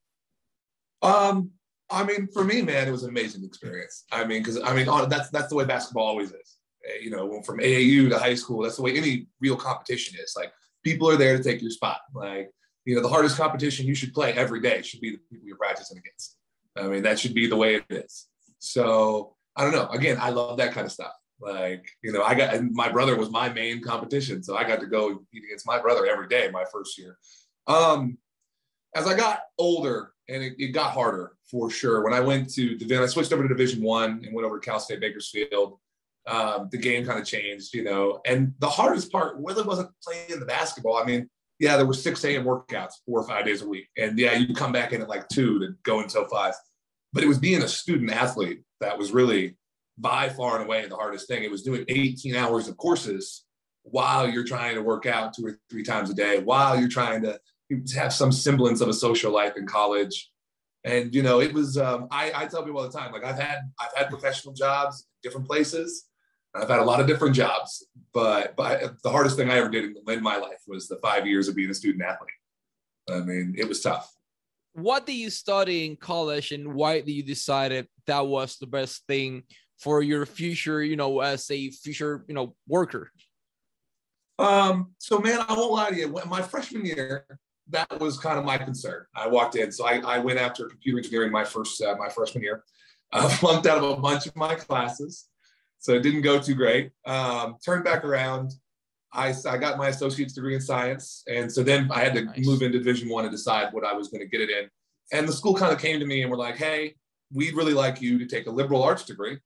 Um 1.02 1.52
i 1.90 2.06
mean 2.06 2.28
for 2.32 2.46
me 2.46 2.62
man 2.62 2.88
it 2.88 2.92
was 2.92 3.04
an 3.04 3.10
amazing 3.10 3.44
experience. 3.44 4.06
I 4.12 4.24
mean 4.24 4.42
because 4.42 4.62
i 4.62 4.74
mean 4.74 4.88
that's 5.10 5.30
that's 5.30 5.48
the 5.48 5.56
way 5.56 5.66
basketball 5.66 6.06
always 6.06 6.32
is. 6.32 6.58
You 7.02 7.12
know 7.12 7.42
from 7.44 7.60
aau 7.60 8.10
to 8.10 8.20
high 8.20 8.36
school 8.36 8.64
that's 8.64 8.78
the 8.78 8.84
way 8.84 8.98
any 8.98 9.28
real 9.40 9.56
competition 9.56 10.18
is. 10.22 10.34
Like 10.36 10.54
people 10.84 11.10
are 11.10 11.18
there 11.18 11.38
to 11.38 11.44
take 11.44 11.62
your 11.62 11.72
spot. 11.72 12.00
Like, 12.14 12.52
you 12.86 12.96
know, 12.96 13.02
the 13.02 13.10
hardest 13.10 13.38
competition 13.38 13.86
you 13.86 13.96
should 13.96 14.14
play 14.14 14.34
every 14.34 14.60
day 14.60 14.82
should 14.82 15.02
be 15.02 15.12
the 15.12 15.18
people 15.30 15.48
you're 15.48 15.58
practicing 15.58 15.98
against. 15.98 16.38
I 16.78 16.88
mean, 16.88 17.04
that 17.04 17.20
should 17.20 17.34
be 17.34 17.48
the 17.48 17.58
way 17.58 17.76
it 17.76 17.86
is. 17.90 18.28
So 18.60 19.36
I 19.56 19.64
don't 19.64 19.74
know. 19.74 19.88
Again, 19.90 20.18
I 20.20 20.30
love 20.30 20.58
that 20.58 20.74
kind 20.74 20.86
of 20.86 20.92
stuff. 20.92 21.14
Like, 21.40 21.90
you 22.04 22.12
know, 22.12 22.24
I 22.24 22.36
got 22.36 22.62
my 22.72 22.90
brother 22.90 23.18
was 23.18 23.32
my 23.32 23.50
main 23.50 23.82
competition. 23.82 24.44
So 24.44 24.56
I 24.56 24.64
got 24.64 24.80
to 24.80 24.86
go 24.86 25.16
compete 25.16 25.44
against 25.44 25.66
my 25.66 25.80
brother 25.80 26.06
every 26.06 26.28
day 26.28 26.50
my 26.52 26.66
first 26.72 26.98
year. 26.98 27.18
Um, 27.68 28.18
as 28.96 29.08
I 29.08 29.16
got 29.16 29.42
older 29.58 30.12
and 30.30 30.44
it, 30.44 30.54
it 30.60 30.68
got 30.70 30.92
harder 30.92 31.34
for 31.50 31.70
sure. 31.70 32.04
When 32.04 32.14
I 32.14 32.20
went 32.20 32.54
to 32.54 32.78
division, 32.78 33.04
I 33.04 33.08
switched 33.08 33.34
over 33.34 33.44
to 33.44 33.50
division 33.50 33.82
one 33.82 34.24
and 34.24 34.34
went 34.34 34.46
over 34.46 34.60
to 34.60 34.66
Cal 34.66 34.80
State 34.80 35.00
Bakersfield 35.00 35.80
um, 36.28 36.70
the 36.72 36.78
game 36.78 37.06
kind 37.06 37.20
of 37.20 37.26
changed, 37.26 37.74
you 37.74 37.84
know. 37.84 38.22
And 38.26 38.54
the 38.60 38.70
hardest 38.70 39.12
part 39.12 39.36
really 39.40 39.64
wasn't 39.64 39.90
playing 40.04 40.40
the 40.40 40.46
basketball. 40.46 40.98
I 40.98 41.06
mean, 41.06 41.30
yeah, 41.60 41.78
there 41.78 41.86
were 41.86 41.94
6 41.94 42.24
a.m. 42.26 42.44
workouts 42.44 42.94
four 43.06 43.20
or 43.20 43.28
five 43.28 43.46
days 43.46 43.62
a 43.62 43.68
week. 43.68 43.88
And 43.98 44.18
yeah, 44.18 44.34
you 44.34 44.54
come 44.54 44.72
back 44.72 44.94
in 44.94 45.02
at 45.02 45.10
like 45.10 45.28
two 45.30 45.60
to 45.60 45.76
go 45.84 46.00
until 46.00 46.26
five. 46.26 46.54
But 47.14 47.24
it 47.24 47.28
was 47.28 47.38
being 47.38 47.62
a 47.62 47.68
student 47.68 48.12
athlete 48.12 48.62
that 48.80 48.98
was 48.98 49.12
really 49.12 49.58
by 49.98 50.30
far 50.30 50.56
and 50.56 50.66
away 50.66 50.88
the 50.88 50.96
hardest 50.96 51.28
thing. 51.28 51.44
It 51.44 51.52
was 51.52 51.62
doing 51.62 51.86
18 51.88 52.36
hours 52.36 52.68
of 52.68 52.78
courses 52.78 53.46
while 53.84 54.28
you're 54.28 54.46
trying 54.46 54.76
to 54.76 54.82
work 54.82 55.06
out 55.06 55.34
two 55.34 55.46
or 55.46 55.60
three 55.70 55.84
times 55.84 56.10
a 56.10 56.14
day, 56.14 56.40
while 56.40 56.80
you're 56.80 56.90
trying 56.90 57.22
to 57.24 57.40
have 57.96 58.14
some 58.14 58.32
semblance 58.32 58.82
of 58.82 58.88
a 58.88 58.94
social 58.94 59.32
life 59.32 59.56
in 59.56 59.66
college. 59.66 60.32
And 60.84 61.14
you 61.14 61.22
know, 61.22 61.42
it 61.42 61.54
was 61.54 61.78
um, 61.78 62.08
I, 62.10 62.32
I 62.34 62.46
tell 62.48 62.64
people 62.64 62.80
all 62.80 62.90
the 62.90 62.98
time, 62.98 63.12
like 63.12 63.24
I've 63.24 63.40
had 63.40 63.60
I've 63.80 63.96
had 63.96 64.10
professional 64.10 64.54
jobs, 64.54 65.06
different 65.22 65.48
places, 65.48 66.06
I've 66.54 66.70
had 66.70 66.80
a 66.80 66.84
lot 66.84 67.00
of 67.00 67.08
different 67.08 67.36
jobs, 67.36 67.86
but 68.14 68.56
but 68.56 69.02
the 69.04 69.10
hardest 69.10 69.38
thing 69.38 69.50
I 69.50 69.58
ever 69.58 69.70
did 69.70 69.96
in 70.08 70.24
my 70.24 70.38
life 70.38 70.62
was 70.68 70.88
the 70.88 70.98
five 70.98 71.26
years 71.26 71.48
of 71.48 71.56
being 71.56 71.70
a 71.70 71.74
student 71.74 72.04
athlete. 72.04 72.30
I 73.10 73.20
mean, 73.22 73.56
it 73.58 73.68
was 73.68 73.82
tough. 73.82 74.14
What 74.74 75.06
did 75.06 75.14
you 75.14 75.30
study 75.30 75.86
in 75.86 75.96
college, 75.96 76.52
and 76.52 76.74
why 76.74 77.00
did 77.00 77.10
you 77.10 77.24
decided 77.24 77.88
that 78.08 78.28
was 78.28 78.58
the 78.58 78.68
best 78.68 79.06
thing 79.08 79.44
for 79.80 80.02
your 80.02 80.26
future? 80.26 80.84
You 80.84 80.98
know, 80.98 81.22
as 81.22 81.50
a 81.52 81.72
future 81.72 82.26
you 82.28 82.36
know 82.36 82.56
worker. 82.68 83.12
Um. 84.38 84.94
So, 84.98 85.20
man, 85.20 85.40
I 85.48 85.54
won't 85.54 85.72
lie 85.72 85.90
to 85.90 85.96
you. 85.96 86.10
When 86.10 86.28
My 86.28 86.42
freshman 86.42 86.86
year, 86.86 87.26
that 87.70 88.00
was 88.00 88.20
kind 88.20 88.38
of 88.38 88.44
my 88.44 88.58
concern. 88.58 89.06
I 89.16 89.28
walked 89.28 89.56
in, 89.56 89.72
so 89.72 89.86
I, 89.86 90.00
I 90.00 90.20
went 90.20 90.40
after 90.40 90.68
computer 90.68 90.98
engineering 90.98 91.32
my 91.32 91.46
first 91.46 91.82
uh, 91.82 91.96
my 91.98 92.10
freshman 92.10 92.44
year. 92.44 92.64
I 93.14 93.28
flunked 93.28 93.68
out 93.68 93.78
of 93.78 93.84
a 93.84 94.02
bunch 94.02 94.26
of 94.26 94.36
my 94.38 94.56
classes 94.56 95.28
so 95.82 95.94
it 95.94 96.04
didn't 96.04 96.22
go 96.22 96.40
too 96.40 96.54
great. 96.54 96.92
Um, 97.06 97.58
turned 97.66 97.84
back 97.84 98.06
around. 98.06 98.54
I, 99.12 99.34
I 99.46 99.58
got 99.58 99.78
my 99.78 99.90
associate's 99.90 100.34
degree 100.34 100.56
in 100.56 100.62
science, 100.62 101.24
and 101.28 101.52
so 101.52 101.64
then 101.64 101.92
I 101.92 102.00
had 102.00 102.14
to 102.14 102.24
nice. 102.24 102.46
move 102.46 102.62
into 102.62 102.78
Division 102.78 103.10
One 103.10 103.26
and 103.26 103.32
decide 103.32 103.74
what 103.74 103.84
I 103.84 103.92
was 103.94 104.08
going 104.08 104.22
to 104.22 104.28
get 104.28 104.40
it 104.40 104.50
in. 104.50 104.70
And 105.12 105.28
the 105.28 105.34
school 105.34 105.54
kind 105.54 105.74
of 105.74 105.82
came 105.82 106.00
to 106.00 106.06
me 106.06 106.22
and 106.22 106.32
were 106.32 106.38
like, 106.38 106.56
"Hey, 106.56 106.96
we'd 107.34 107.56
really 107.56 107.74
like 107.74 108.02
you 108.02 108.20
to 108.20 108.26
take 108.26 108.48
a 108.48 108.52
liberal 108.52 108.84
arts 108.84 109.04
degree 109.04 109.40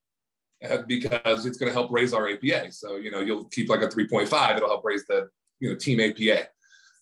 uh, 0.68 0.82
because 0.86 1.46
it's 1.46 1.56
going 1.56 1.68
to 1.68 1.72
help 1.72 1.90
raise 1.90 2.12
our 2.12 2.28
APA. 2.28 2.70
So 2.70 2.96
you 2.96 3.10
know 3.10 3.20
you'll 3.20 3.46
keep 3.46 3.68
like 3.68 3.82
a 3.82 3.88
3.5. 3.88 4.56
It'll 4.56 4.68
help 4.68 4.84
raise 4.84 5.04
the 5.06 5.28
you 5.58 5.70
know 5.70 5.76
team 5.76 6.00
APA." 6.00 6.48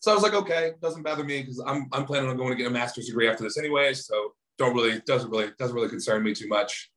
So 0.00 0.10
I 0.10 0.14
was 0.14 0.22
like, 0.22 0.34
okay, 0.34 0.72
doesn't 0.80 1.02
bother 1.02 1.24
me 1.24 1.40
because 1.40 1.62
I'm 1.66 1.88
I'm 1.92 2.06
planning 2.06 2.30
on 2.30 2.36
going 2.36 2.50
to 2.50 2.56
get 2.56 2.66
a 2.66 2.70
master's 2.70 3.06
degree 3.06 3.28
after 3.28 3.42
this 3.42 3.58
anyway. 3.58 3.94
So 3.94 4.32
don't 4.58 4.74
really 4.74 5.02
doesn't 5.06 5.30
really 5.30 5.50
doesn't 5.58 5.74
really 5.74 5.88
concern 5.88 6.22
me 6.22 6.34
too 6.34 6.48
much. 6.48 6.90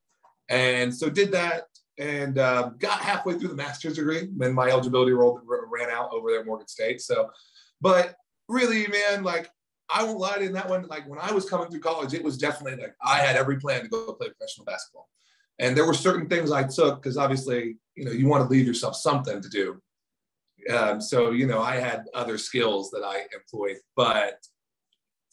And 0.50 0.94
so 0.94 1.10
did 1.10 1.32
that 1.32 1.64
and 1.98 2.38
uh, 2.38 2.72
got 2.78 3.00
halfway 3.00 3.38
through 3.38 3.50
the 3.50 3.56
master's 3.56 3.96
degree. 3.96 4.30
Then 4.36 4.54
my 4.54 4.70
eligibility 4.70 5.14
roll 5.14 5.40
ran 5.46 5.90
out 5.90 6.12
over 6.12 6.30
there 6.30 6.42
at 6.42 6.46
Morgan 6.46 6.68
State. 6.68 7.02
So, 7.02 7.30
but 7.82 8.16
really, 8.48 8.88
man, 8.88 9.24
like 9.24 9.50
I 9.90 10.04
won't 10.04 10.20
lie 10.20 10.38
in 10.38 10.54
that 10.54 10.70
one. 10.70 10.88
Like 10.88 11.08
when 11.08 11.20
I 11.20 11.32
was 11.32 11.50
coming 11.50 11.70
through 11.70 11.80
college, 11.80 12.14
it 12.14 12.24
was 12.24 12.38
definitely 12.38 12.82
like 12.82 12.96
I 13.04 13.18
had 13.20 13.36
every 13.36 13.60
plan 13.60 13.84
to 13.84 13.88
go 13.88 14.14
play 14.14 14.28
professional 14.30 14.66
basketball. 14.66 15.10
And 15.60 15.76
there 15.76 15.88
were 15.88 15.94
certain 15.94 16.28
things 16.28 16.52
I 16.52 16.64
took 16.64 17.02
because 17.02 17.18
obviously, 17.18 17.78
you 17.96 18.06
know, 18.06 18.12
you 18.12 18.28
want 18.28 18.44
to 18.44 18.50
leave 18.50 18.68
yourself 18.68 18.96
something 18.96 19.42
to 19.42 19.50
do. 19.50 19.82
Um, 20.72 21.02
so, 21.02 21.32
you 21.32 21.48
know, 21.48 21.62
I 21.62 21.78
had 21.78 22.06
other 22.14 22.38
skills 22.38 22.92
that 22.92 23.04
I 23.04 23.22
employed, 23.34 23.78
but 23.96 24.40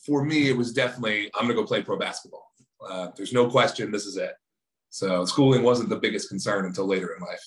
for 0.06 0.25
me, 0.25 0.49
it 0.49 0.56
was 0.56 0.73
definitely 0.73 1.30
I'm 1.35 1.49
to 1.49 1.54
go 1.54 1.64
play 1.64 1.83
pro 1.83 1.99
basketball. 1.99 2.47
Uh, 2.88 3.09
there's 3.16 3.33
no 3.33 3.50
question 3.50 3.90
this 3.90 4.06
is 4.06 4.16
it. 4.16 4.35
So 4.94 5.24
schooling 5.24 5.64
wasn't 5.64 5.88
the 5.88 5.96
biggest 5.96 6.28
concern 6.28 6.66
until 6.66 6.86
later 6.86 7.16
in 7.18 7.20
life. 7.24 7.44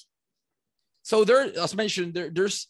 So 1.04 1.24
there, 1.24 1.58
as 1.58 1.74
mentioned, 1.78 2.14
there, 2.14 2.30
there's 2.30 2.68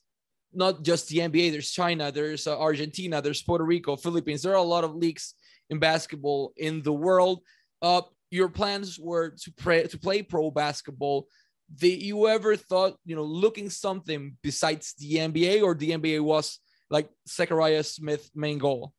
not 0.53 0.83
just 0.83 1.09
the 1.09 1.17
NBA. 1.17 1.51
There's 1.51 1.71
China, 1.71 2.11
there's 2.11 2.45
uh, 2.45 2.59
Argentina, 2.59 3.19
there's 3.19 3.41
Puerto 3.41 3.63
Rico, 3.63 3.95
Philippines. 3.95 4.43
There 4.43 4.51
are 4.51 4.65
a 4.67 4.73
lot 4.75 4.83
of 4.83 4.93
leagues 4.93 5.33
in 5.71 5.79
basketball 5.79 6.53
in 6.57 6.83
the 6.83 6.93
world. 6.93 7.41
Uh, 7.81 8.03
your 8.29 8.49
plans 8.49 8.99
were 8.99 9.31
to 9.41 9.51
play 9.53 9.81
to 9.87 9.97
play 9.97 10.21
pro 10.21 10.51
basketball. 10.51 11.25
Did 11.73 12.03
you 12.03 12.27
ever 12.27 12.55
thought, 12.55 12.97
you 13.03 13.15
know, 13.15 13.23
looking 13.23 13.71
something 13.71 14.37
besides 14.43 14.93
the 14.99 15.15
NBA, 15.15 15.63
or 15.63 15.73
the 15.73 15.89
NBA 15.97 16.21
was 16.21 16.59
like 16.91 17.09
Zechariah 17.27 17.81
Smith's 17.81 18.29
main 18.35 18.59
goal? 18.59 18.93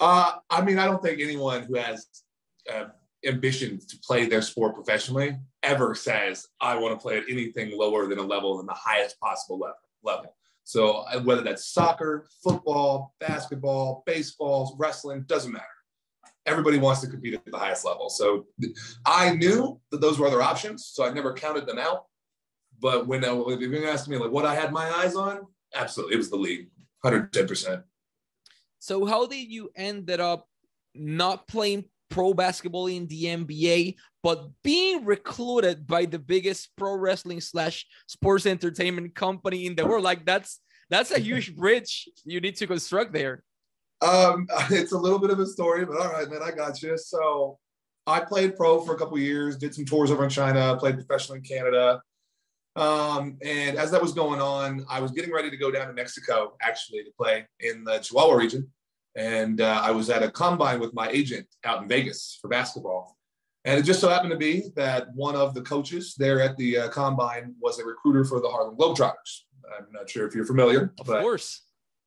Uh, 0.00 0.32
I 0.50 0.60
mean, 0.62 0.80
I 0.80 0.86
don't 0.86 1.00
think 1.00 1.20
anyone 1.20 1.62
who 1.62 1.76
has 1.76 2.04
uh, 2.68 2.86
ambition 3.26 3.78
to 3.78 3.98
play 3.98 4.26
their 4.26 4.42
sport 4.42 4.74
professionally 4.74 5.36
ever 5.62 5.94
says, 5.94 6.46
"I 6.60 6.76
want 6.76 6.98
to 6.98 7.02
play 7.02 7.18
at 7.18 7.24
anything 7.28 7.76
lower 7.76 8.06
than 8.06 8.18
a 8.18 8.22
level 8.22 8.56
than 8.56 8.66
the 8.66 8.74
highest 8.74 9.18
possible 9.20 9.58
level." 9.58 9.76
level. 10.02 10.34
So 10.64 11.04
whether 11.24 11.42
that's 11.42 11.66
soccer, 11.66 12.28
football, 12.42 13.14
basketball, 13.20 14.02
baseball, 14.06 14.76
wrestling, 14.78 15.24
doesn't 15.26 15.52
matter. 15.52 15.64
Everybody 16.46 16.78
wants 16.78 17.00
to 17.02 17.08
compete 17.08 17.34
at 17.34 17.44
the 17.46 17.58
highest 17.58 17.84
level. 17.84 18.10
So 18.10 18.46
I 19.06 19.34
knew 19.34 19.80
that 19.90 20.00
those 20.00 20.18
were 20.18 20.26
other 20.26 20.42
options, 20.42 20.86
so 20.86 21.04
I 21.04 21.12
never 21.12 21.32
counted 21.32 21.66
them 21.66 21.78
out. 21.78 22.06
But 22.80 23.06
when 23.06 23.24
uh, 23.24 23.34
if 23.48 23.60
you're 23.60 23.88
asking 23.88 24.14
me 24.14 24.18
like 24.18 24.30
what 24.30 24.46
I 24.46 24.54
had 24.54 24.72
my 24.72 24.88
eyes 24.90 25.14
on, 25.14 25.46
absolutely, 25.74 26.14
it 26.14 26.18
was 26.18 26.30
the 26.30 26.36
league, 26.36 26.68
110 27.00 27.48
percent. 27.48 27.82
So 28.78 29.04
how 29.04 29.26
did 29.26 29.48
you 29.48 29.70
ended 29.74 30.20
up 30.20 30.48
not 30.94 31.48
playing 31.48 31.86
pro 32.18 32.34
basketball 32.34 32.88
in 32.88 33.06
the 33.06 33.26
NBA, 33.26 33.94
but 34.24 34.48
being 34.64 35.04
recruited 35.04 35.86
by 35.86 36.04
the 36.04 36.18
biggest 36.18 36.70
pro 36.76 36.96
wrestling 36.96 37.40
slash 37.40 37.86
sports 38.08 38.44
entertainment 38.44 39.14
company 39.14 39.66
in 39.66 39.76
the 39.76 39.86
world. 39.86 40.02
Like 40.02 40.26
that's 40.26 40.58
that's 40.90 41.12
a 41.12 41.20
huge 41.20 41.54
bridge 41.60 42.08
you 42.24 42.40
need 42.40 42.56
to 42.56 42.66
construct 42.66 43.12
there. 43.12 43.44
Um, 44.02 44.48
it's 44.70 44.90
a 44.90 44.98
little 44.98 45.20
bit 45.20 45.30
of 45.30 45.38
a 45.38 45.46
story, 45.46 45.84
but 45.86 45.96
all 45.96 46.10
right, 46.10 46.28
man, 46.28 46.40
I 46.42 46.50
got 46.50 46.82
you. 46.82 46.98
So 46.98 47.56
I 48.04 48.18
played 48.18 48.56
pro 48.56 48.80
for 48.80 48.96
a 48.96 48.98
couple 48.98 49.16
years, 49.20 49.56
did 49.56 49.72
some 49.72 49.84
tours 49.84 50.10
over 50.10 50.24
in 50.24 50.30
China, 50.30 50.76
played 50.76 50.96
professional 50.96 51.36
in 51.36 51.42
Canada. 51.42 52.02
Um, 52.74 53.38
and 53.44 53.76
as 53.76 53.92
that 53.92 54.02
was 54.02 54.12
going 54.12 54.40
on, 54.40 54.84
I 54.90 55.00
was 55.00 55.12
getting 55.12 55.32
ready 55.32 55.50
to 55.50 55.56
go 55.56 55.70
down 55.70 55.86
to 55.86 55.92
Mexico 55.92 56.56
actually 56.60 57.04
to 57.04 57.10
play 57.16 57.46
in 57.60 57.84
the 57.84 58.00
Chihuahua 58.00 58.34
region. 58.34 58.72
And 59.18 59.60
uh, 59.60 59.80
I 59.82 59.90
was 59.90 60.10
at 60.10 60.22
a 60.22 60.30
combine 60.30 60.78
with 60.78 60.94
my 60.94 61.08
agent 61.08 61.48
out 61.64 61.82
in 61.82 61.88
Vegas 61.88 62.38
for 62.40 62.46
basketball. 62.46 63.16
And 63.64 63.78
it 63.78 63.82
just 63.82 64.00
so 64.00 64.08
happened 64.08 64.30
to 64.30 64.36
be 64.36 64.70
that 64.76 65.08
one 65.12 65.34
of 65.34 65.54
the 65.54 65.62
coaches 65.62 66.14
there 66.16 66.40
at 66.40 66.56
the 66.56 66.78
uh, 66.78 66.88
combine 66.88 67.56
was 67.60 67.80
a 67.80 67.84
recruiter 67.84 68.24
for 68.24 68.40
the 68.40 68.48
Harlem 68.48 68.76
Globetrotters. 68.76 69.42
I'm 69.76 69.86
not 69.92 70.08
sure 70.08 70.26
if 70.26 70.36
you're 70.36 70.46
familiar. 70.46 70.94
Of 71.00 71.06
but 71.06 71.20
course. 71.20 71.62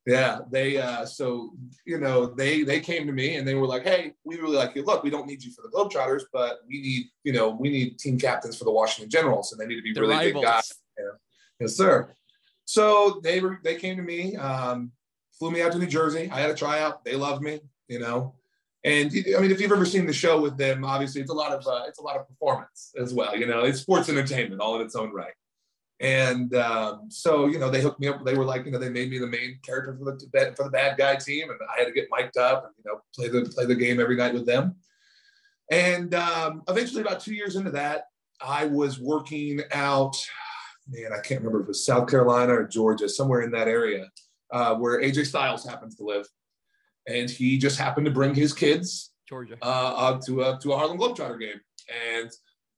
Yeah, 0.07 0.39
they 0.49 0.77
uh, 0.77 1.05
so 1.05 1.51
you 1.85 1.99
know 1.99 2.25
they 2.25 2.63
they 2.63 2.79
came 2.79 3.05
to 3.05 3.13
me 3.13 3.35
and 3.35 3.47
they 3.47 3.53
were 3.53 3.67
like, 3.67 3.83
"Hey, 3.83 4.13
we 4.23 4.37
really 4.37 4.57
like 4.57 4.75
you. 4.75 4.83
Look, 4.83 5.03
we 5.03 5.11
don't 5.11 5.27
need 5.27 5.43
you 5.43 5.51
for 5.51 5.61
the 5.61 5.69
Globetrotters, 5.69 6.23
but 6.33 6.61
we 6.67 6.81
need 6.81 7.05
you 7.23 7.33
know 7.33 7.49
we 7.51 7.69
need 7.69 7.99
team 7.99 8.17
captains 8.17 8.57
for 8.57 8.63
the 8.63 8.71
Washington 8.71 9.11
Generals, 9.11 9.51
and 9.51 9.61
they 9.61 9.67
need 9.67 9.75
to 9.75 9.83
be 9.83 9.93
the 9.93 10.01
really 10.01 10.15
rivals. 10.15 10.33
big 10.33 10.43
guys." 10.43 10.73
Yes, 11.59 11.75
sir. 11.75 12.09
So 12.65 13.19
they 13.23 13.41
were 13.41 13.59
they 13.63 13.75
came 13.75 13.95
to 13.97 14.01
me. 14.01 14.35
Um, 14.37 14.91
flew 15.41 15.49
me 15.49 15.63
out 15.63 15.71
to 15.71 15.79
New 15.79 15.87
Jersey. 15.87 16.29
I 16.31 16.39
had 16.39 16.51
a 16.51 16.55
tryout. 16.55 17.03
They 17.03 17.15
loved 17.15 17.41
me, 17.41 17.61
you 17.87 17.97
know. 17.97 18.35
And 18.83 19.11
I 19.35 19.41
mean, 19.41 19.49
if 19.49 19.59
you've 19.59 19.71
ever 19.71 19.87
seen 19.87 20.05
the 20.05 20.13
show 20.13 20.39
with 20.39 20.55
them, 20.55 20.85
obviously 20.85 21.19
it's 21.19 21.31
a 21.31 21.33
lot 21.33 21.51
of 21.51 21.65
uh, 21.65 21.85
it's 21.87 21.97
a 21.97 22.03
lot 22.03 22.15
of 22.15 22.27
performance 22.27 22.93
as 22.99 23.11
well. 23.11 23.35
You 23.35 23.47
know, 23.47 23.61
it's 23.61 23.79
sports 23.79 24.07
entertainment 24.07 24.61
all 24.61 24.75
in 24.75 24.85
its 24.85 24.95
own 24.95 25.11
right. 25.11 25.33
And 25.99 26.53
um, 26.53 27.07
so, 27.09 27.47
you 27.47 27.57
know, 27.57 27.71
they 27.71 27.81
hooked 27.81 27.99
me 27.99 28.07
up. 28.07 28.23
They 28.23 28.35
were 28.35 28.45
like, 28.45 28.65
you 28.65 28.71
know, 28.71 28.77
they 28.77 28.89
made 28.89 29.09
me 29.09 29.17
the 29.17 29.25
main 29.25 29.57
character 29.65 29.97
for 29.97 30.05
the 30.05 30.53
for 30.55 30.63
the 30.65 30.69
bad 30.69 30.95
guy 30.95 31.15
team, 31.15 31.49
and 31.49 31.57
I 31.75 31.79
had 31.79 31.87
to 31.87 31.91
get 31.91 32.07
mic'd 32.11 32.37
up 32.37 32.65
and 32.65 32.73
you 32.77 32.91
know 32.91 33.01
play 33.15 33.27
the 33.27 33.49
play 33.49 33.65
the 33.65 33.73
game 33.73 33.99
every 33.99 34.17
night 34.17 34.35
with 34.35 34.45
them. 34.45 34.75
And 35.71 36.13
um, 36.13 36.61
eventually, 36.67 37.01
about 37.01 37.19
two 37.19 37.33
years 37.33 37.55
into 37.55 37.71
that, 37.71 38.05
I 38.39 38.65
was 38.65 38.99
working 38.99 39.61
out. 39.71 40.15
Man, 40.87 41.13
I 41.13 41.21
can't 41.21 41.41
remember 41.41 41.61
if 41.61 41.65
it 41.65 41.69
was 41.69 41.85
South 41.85 42.07
Carolina 42.07 42.53
or 42.53 42.67
Georgia, 42.67 43.09
somewhere 43.09 43.41
in 43.41 43.51
that 43.51 43.67
area 43.67 44.07
uh, 44.51 44.75
where 44.75 45.01
AJ 45.01 45.27
Styles 45.27 45.65
happens 45.65 45.95
to 45.95 46.03
live, 46.03 46.27
and 47.07 47.29
he 47.29 47.57
just 47.57 47.77
happened 47.77 48.05
to 48.05 48.11
bring 48.11 48.35
his 48.35 48.53
kids 48.53 49.11
Georgia 49.27 49.57
uh, 49.61 50.19
to 50.25 50.41
a 50.43 50.59
to 50.61 50.73
a 50.73 50.77
Harlem 50.77 50.97
Globetrotter 50.97 51.39
game, 51.39 51.61
and 52.13 52.29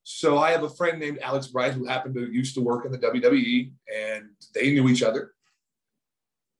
so 0.04 0.38
I 0.38 0.50
have 0.50 0.62
a 0.62 0.68
friend 0.68 1.00
named 1.00 1.18
Alex 1.20 1.46
Bright 1.48 1.72
who 1.72 1.86
happened 1.86 2.14
to 2.14 2.30
used 2.30 2.54
to 2.54 2.60
work 2.60 2.84
in 2.84 2.92
the 2.92 2.98
WWE, 2.98 3.72
and 3.92 4.26
they 4.54 4.72
knew 4.72 4.88
each 4.88 5.02
other. 5.02 5.32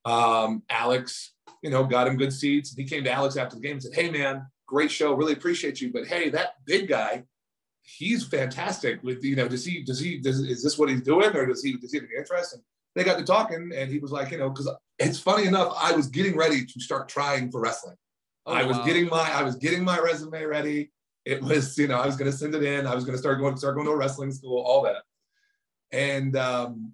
Um, 0.06 0.62
Alex, 0.70 1.32
you 1.62 1.70
know, 1.70 1.84
got 1.84 2.06
him 2.06 2.16
good 2.16 2.32
seats. 2.32 2.74
He 2.74 2.84
came 2.84 3.04
to 3.04 3.12
Alex 3.12 3.36
after 3.36 3.56
the 3.56 3.62
game 3.62 3.72
and 3.72 3.82
said, 3.82 3.94
"Hey, 3.94 4.10
man, 4.10 4.46
great 4.66 4.90
show. 4.90 5.14
Really 5.14 5.34
appreciate 5.34 5.80
you, 5.80 5.92
but 5.92 6.06
hey, 6.06 6.30
that 6.30 6.54
big 6.66 6.88
guy." 6.88 7.24
He's 7.86 8.26
fantastic 8.26 9.02
with 9.02 9.22
you 9.22 9.36
know. 9.36 9.46
Does 9.46 9.66
he 9.66 9.82
does 9.82 10.00
he 10.00 10.18
does 10.18 10.40
is 10.40 10.62
this 10.62 10.78
what 10.78 10.88
he's 10.88 11.02
doing 11.02 11.36
or 11.36 11.44
does 11.44 11.62
he 11.62 11.76
does 11.76 11.92
he 11.92 11.98
have 11.98 12.06
any 12.06 12.18
interest? 12.18 12.54
And 12.54 12.62
they 12.94 13.04
got 13.04 13.18
to 13.18 13.24
talking, 13.24 13.72
and 13.74 13.90
he 13.90 13.98
was 13.98 14.10
like, 14.10 14.30
you 14.30 14.38
know, 14.38 14.48
because 14.48 14.70
it's 14.98 15.18
funny 15.18 15.46
enough, 15.46 15.74
I 15.80 15.92
was 15.92 16.06
getting 16.08 16.36
ready 16.36 16.64
to 16.64 16.80
start 16.80 17.08
trying 17.08 17.50
for 17.50 17.60
wrestling. 17.60 17.96
Oh, 18.46 18.52
I 18.52 18.64
was 18.64 18.76
wow. 18.76 18.84
getting 18.84 19.08
my 19.08 19.30
I 19.32 19.42
was 19.42 19.56
getting 19.56 19.84
my 19.84 19.98
resume 19.98 20.44
ready. 20.44 20.90
It 21.24 21.42
was, 21.42 21.78
you 21.78 21.88
know, 21.88 21.98
I 21.98 22.06
was 22.06 22.16
going 22.16 22.30
to 22.30 22.36
send 22.36 22.54
it 22.54 22.62
in. 22.62 22.86
I 22.86 22.94
was 22.94 23.04
going 23.04 23.14
to 23.14 23.18
start 23.18 23.38
going 23.38 23.56
start 23.56 23.74
going 23.74 23.86
to 23.86 23.92
a 23.92 23.96
wrestling 23.96 24.30
school, 24.32 24.62
all 24.62 24.82
that. 24.82 25.02
And 25.90 26.36
um, 26.36 26.92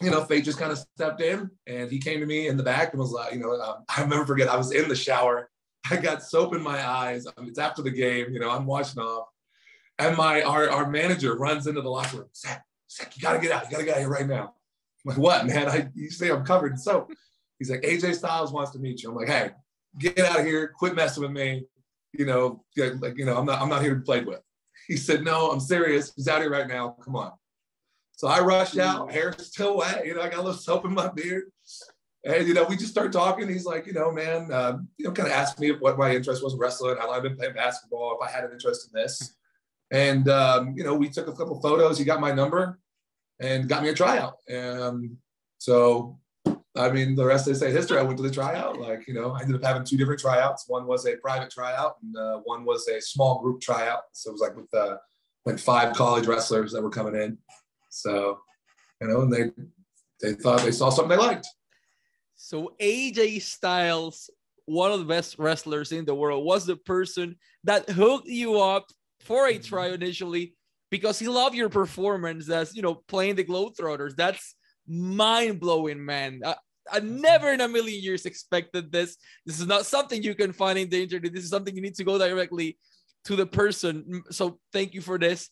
you 0.00 0.10
know, 0.10 0.24
Fate 0.24 0.44
just 0.44 0.58
kind 0.58 0.72
of 0.72 0.78
stepped 0.78 1.20
in, 1.20 1.50
and 1.66 1.90
he 1.90 1.98
came 1.98 2.20
to 2.20 2.26
me 2.26 2.48
in 2.48 2.56
the 2.56 2.62
back 2.62 2.92
and 2.92 3.00
was 3.00 3.12
like, 3.12 3.32
you 3.32 3.40
know, 3.40 3.52
um, 3.52 3.84
I 3.94 4.02
remember 4.02 4.26
forget 4.26 4.48
I 4.48 4.56
was 4.56 4.72
in 4.72 4.88
the 4.88 4.96
shower. 4.96 5.48
I 5.90 5.96
got 5.96 6.22
soap 6.22 6.54
in 6.54 6.62
my 6.62 6.86
eyes. 6.86 7.26
I 7.26 7.40
mean, 7.40 7.50
it's 7.50 7.58
after 7.58 7.82
the 7.82 7.90
game, 7.90 8.32
you 8.32 8.38
know, 8.38 8.50
I'm 8.50 8.66
washing 8.66 9.02
off, 9.02 9.28
and 9.98 10.16
my 10.16 10.42
our, 10.42 10.68
our 10.68 10.90
manager 10.90 11.36
runs 11.36 11.66
into 11.66 11.80
the 11.80 11.88
locker 11.88 12.18
room. 12.18 12.28
Zach, 12.36 12.64
Zach, 12.90 13.16
you 13.16 13.22
got 13.22 13.32
to 13.32 13.38
get 13.38 13.52
out. 13.52 13.64
You 13.64 13.70
got 13.70 13.78
to 13.78 13.84
get 13.84 13.94
out 13.94 14.00
here 14.00 14.08
right 14.08 14.26
now. 14.26 14.54
I'm 15.04 15.10
like, 15.10 15.18
what, 15.18 15.46
man? 15.46 15.68
I 15.68 15.88
you 15.94 16.10
say 16.10 16.30
I'm 16.30 16.44
covered 16.44 16.72
in 16.72 16.78
soap. 16.78 17.12
He's 17.62 17.70
like, 17.70 17.82
AJ 17.82 18.16
Styles 18.16 18.52
wants 18.52 18.72
to 18.72 18.80
meet 18.80 19.04
you. 19.04 19.10
I'm 19.10 19.14
like, 19.14 19.28
hey, 19.28 19.50
get 20.00 20.18
out 20.18 20.40
of 20.40 20.44
here, 20.44 20.74
quit 20.76 20.96
messing 20.96 21.22
with 21.22 21.30
me. 21.30 21.64
You 22.12 22.26
know, 22.26 22.64
like, 22.76 23.16
you 23.16 23.24
know, 23.24 23.38
I'm 23.38 23.46
not, 23.46 23.62
I'm 23.62 23.68
not 23.68 23.82
here 23.82 23.94
to 23.94 24.00
be 24.00 24.04
played 24.04 24.26
with. 24.26 24.40
He 24.88 24.96
said, 24.96 25.22
no, 25.22 25.52
I'm 25.52 25.60
serious. 25.60 26.12
He's 26.16 26.26
out 26.26 26.40
here 26.40 26.50
right 26.50 26.66
now. 26.66 26.96
Come 27.04 27.14
on. 27.14 27.30
So 28.16 28.26
I 28.26 28.40
rushed 28.40 28.78
out, 28.78 29.12
hair's 29.12 29.46
still 29.46 29.76
wet. 29.76 30.04
You 30.04 30.16
know, 30.16 30.22
I 30.22 30.28
got 30.28 30.40
a 30.40 30.42
little 30.42 30.58
soap 30.58 30.86
in 30.86 30.92
my 30.92 31.06
beard. 31.06 31.44
And, 32.24 32.48
you 32.48 32.52
know, 32.52 32.64
we 32.64 32.76
just 32.76 32.90
start 32.90 33.12
talking. 33.12 33.48
He's 33.48 33.64
like, 33.64 33.86
you 33.86 33.92
know, 33.92 34.10
man, 34.10 34.52
uh, 34.52 34.78
you 34.98 35.04
know, 35.04 35.12
kind 35.12 35.28
of 35.28 35.34
asked 35.34 35.60
me 35.60 35.70
what 35.70 35.96
my 35.96 36.12
interest 36.12 36.42
was 36.42 36.54
in 36.54 36.58
wrestling, 36.58 36.96
how 36.98 37.06
long 37.06 37.16
I've 37.16 37.22
been 37.22 37.36
playing 37.36 37.54
basketball, 37.54 38.18
if 38.20 38.28
I 38.28 38.32
had 38.32 38.42
an 38.42 38.50
interest 38.50 38.90
in 38.92 39.00
this. 39.00 39.36
And, 39.92 40.28
um, 40.28 40.74
you 40.76 40.82
know, 40.82 40.94
we 40.94 41.10
took 41.10 41.28
a 41.28 41.32
couple 41.32 41.60
photos. 41.60 41.96
He 41.96 42.04
got 42.04 42.20
my 42.20 42.32
number 42.32 42.80
and 43.40 43.68
got 43.68 43.84
me 43.84 43.90
a 43.90 43.94
tryout. 43.94 44.38
And 44.48 45.16
so, 45.58 46.18
I 46.74 46.90
mean, 46.90 47.14
the 47.14 47.26
rest 47.26 47.48
of 47.48 47.58
the 47.58 47.70
history. 47.70 47.98
I 47.98 48.02
went 48.02 48.16
to 48.16 48.22
the 48.22 48.30
tryout. 48.30 48.80
Like, 48.80 49.06
you 49.06 49.12
know, 49.12 49.32
I 49.32 49.42
ended 49.42 49.56
up 49.56 49.64
having 49.64 49.84
two 49.84 49.98
different 49.98 50.20
tryouts. 50.20 50.64
One 50.68 50.86
was 50.86 51.06
a 51.06 51.16
private 51.16 51.50
tryout, 51.50 51.96
and 52.02 52.16
uh, 52.16 52.38
one 52.44 52.64
was 52.64 52.88
a 52.88 53.00
small 53.00 53.40
group 53.42 53.60
tryout. 53.60 54.04
So 54.12 54.30
it 54.30 54.32
was 54.32 54.40
like 54.40 54.56
with 54.56 54.72
uh, 54.72 54.96
like 55.44 55.58
five 55.58 55.94
college 55.94 56.26
wrestlers 56.26 56.72
that 56.72 56.82
were 56.82 56.90
coming 56.90 57.14
in. 57.14 57.36
So, 57.90 58.40
you 59.00 59.08
know, 59.08 59.20
and 59.20 59.32
they 59.32 59.50
they 60.22 60.34
thought 60.34 60.60
they 60.60 60.72
saw 60.72 60.88
something 60.88 61.16
they 61.16 61.22
liked. 61.22 61.46
So 62.36 62.74
AJ 62.80 63.42
Styles, 63.42 64.30
one 64.64 64.92
of 64.92 64.98
the 64.98 65.04
best 65.04 65.38
wrestlers 65.38 65.92
in 65.92 66.06
the 66.06 66.14
world, 66.14 66.44
was 66.44 66.64
the 66.64 66.76
person 66.76 67.36
that 67.64 67.88
hooked 67.90 68.28
you 68.28 68.60
up 68.60 68.86
for 69.20 69.46
a 69.46 69.58
trial 69.58 69.92
initially 69.92 70.54
because 70.90 71.18
he 71.18 71.28
loved 71.28 71.54
your 71.54 71.68
performance 71.68 72.48
as 72.48 72.74
you 72.74 72.80
know 72.80 72.94
playing 72.94 73.34
the 73.34 73.44
Globetrotters. 73.44 74.16
That's 74.16 74.54
mind 74.92 75.60
blowing, 75.60 76.04
man. 76.04 76.40
Uh, 76.44 76.54
I 76.90 77.00
never 77.00 77.52
in 77.52 77.60
a 77.60 77.68
million 77.68 78.02
years 78.02 78.26
expected 78.26 78.92
this. 78.92 79.16
This 79.46 79.60
is 79.60 79.66
not 79.66 79.86
something 79.86 80.22
you 80.22 80.34
can 80.34 80.52
find 80.52 80.78
in 80.78 80.90
the 80.90 81.02
internet. 81.02 81.32
This 81.32 81.44
is 81.44 81.50
something 81.50 81.74
you 81.74 81.82
need 81.82 81.94
to 81.96 82.04
go 82.04 82.18
directly 82.18 82.78
to 83.24 83.36
the 83.36 83.46
person. 83.46 84.22
So 84.30 84.58
thank 84.72 84.94
you 84.94 85.00
for 85.00 85.18
this. 85.18 85.48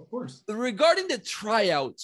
Of 0.00 0.10
course. 0.10 0.42
Regarding 0.48 1.08
the 1.08 1.18
tryout, 1.18 1.98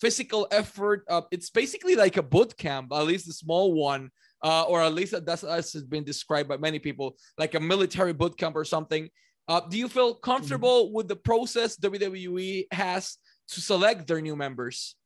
physical 0.00 0.48
effort, 0.50 1.04
uh, 1.08 1.22
it's 1.30 1.50
basically 1.50 1.94
like 1.94 2.16
a 2.16 2.22
boot 2.22 2.56
camp, 2.56 2.92
at 2.92 3.06
least 3.06 3.28
a 3.28 3.32
small 3.32 3.72
one, 3.74 4.10
uh, 4.42 4.62
or 4.62 4.82
at 4.82 4.94
least 4.94 5.14
that's 5.24 5.44
as 5.44 5.72
has 5.72 5.84
been 5.84 6.04
described 6.04 6.48
by 6.48 6.56
many 6.56 6.78
people, 6.78 7.16
like 7.38 7.54
a 7.54 7.60
military 7.60 8.12
boot 8.12 8.36
camp 8.36 8.56
or 8.56 8.64
something. 8.64 9.08
Uh, 9.46 9.60
do 9.60 9.76
you 9.76 9.88
feel 9.88 10.14
comfortable 10.14 10.86
mm-hmm. 10.86 10.94
with 10.94 11.08
the 11.08 11.16
process 11.16 11.76
WWE 11.76 12.66
has 12.72 13.18
to 13.48 13.60
select 13.60 14.06
their 14.06 14.20
new 14.20 14.34
members? 14.34 14.96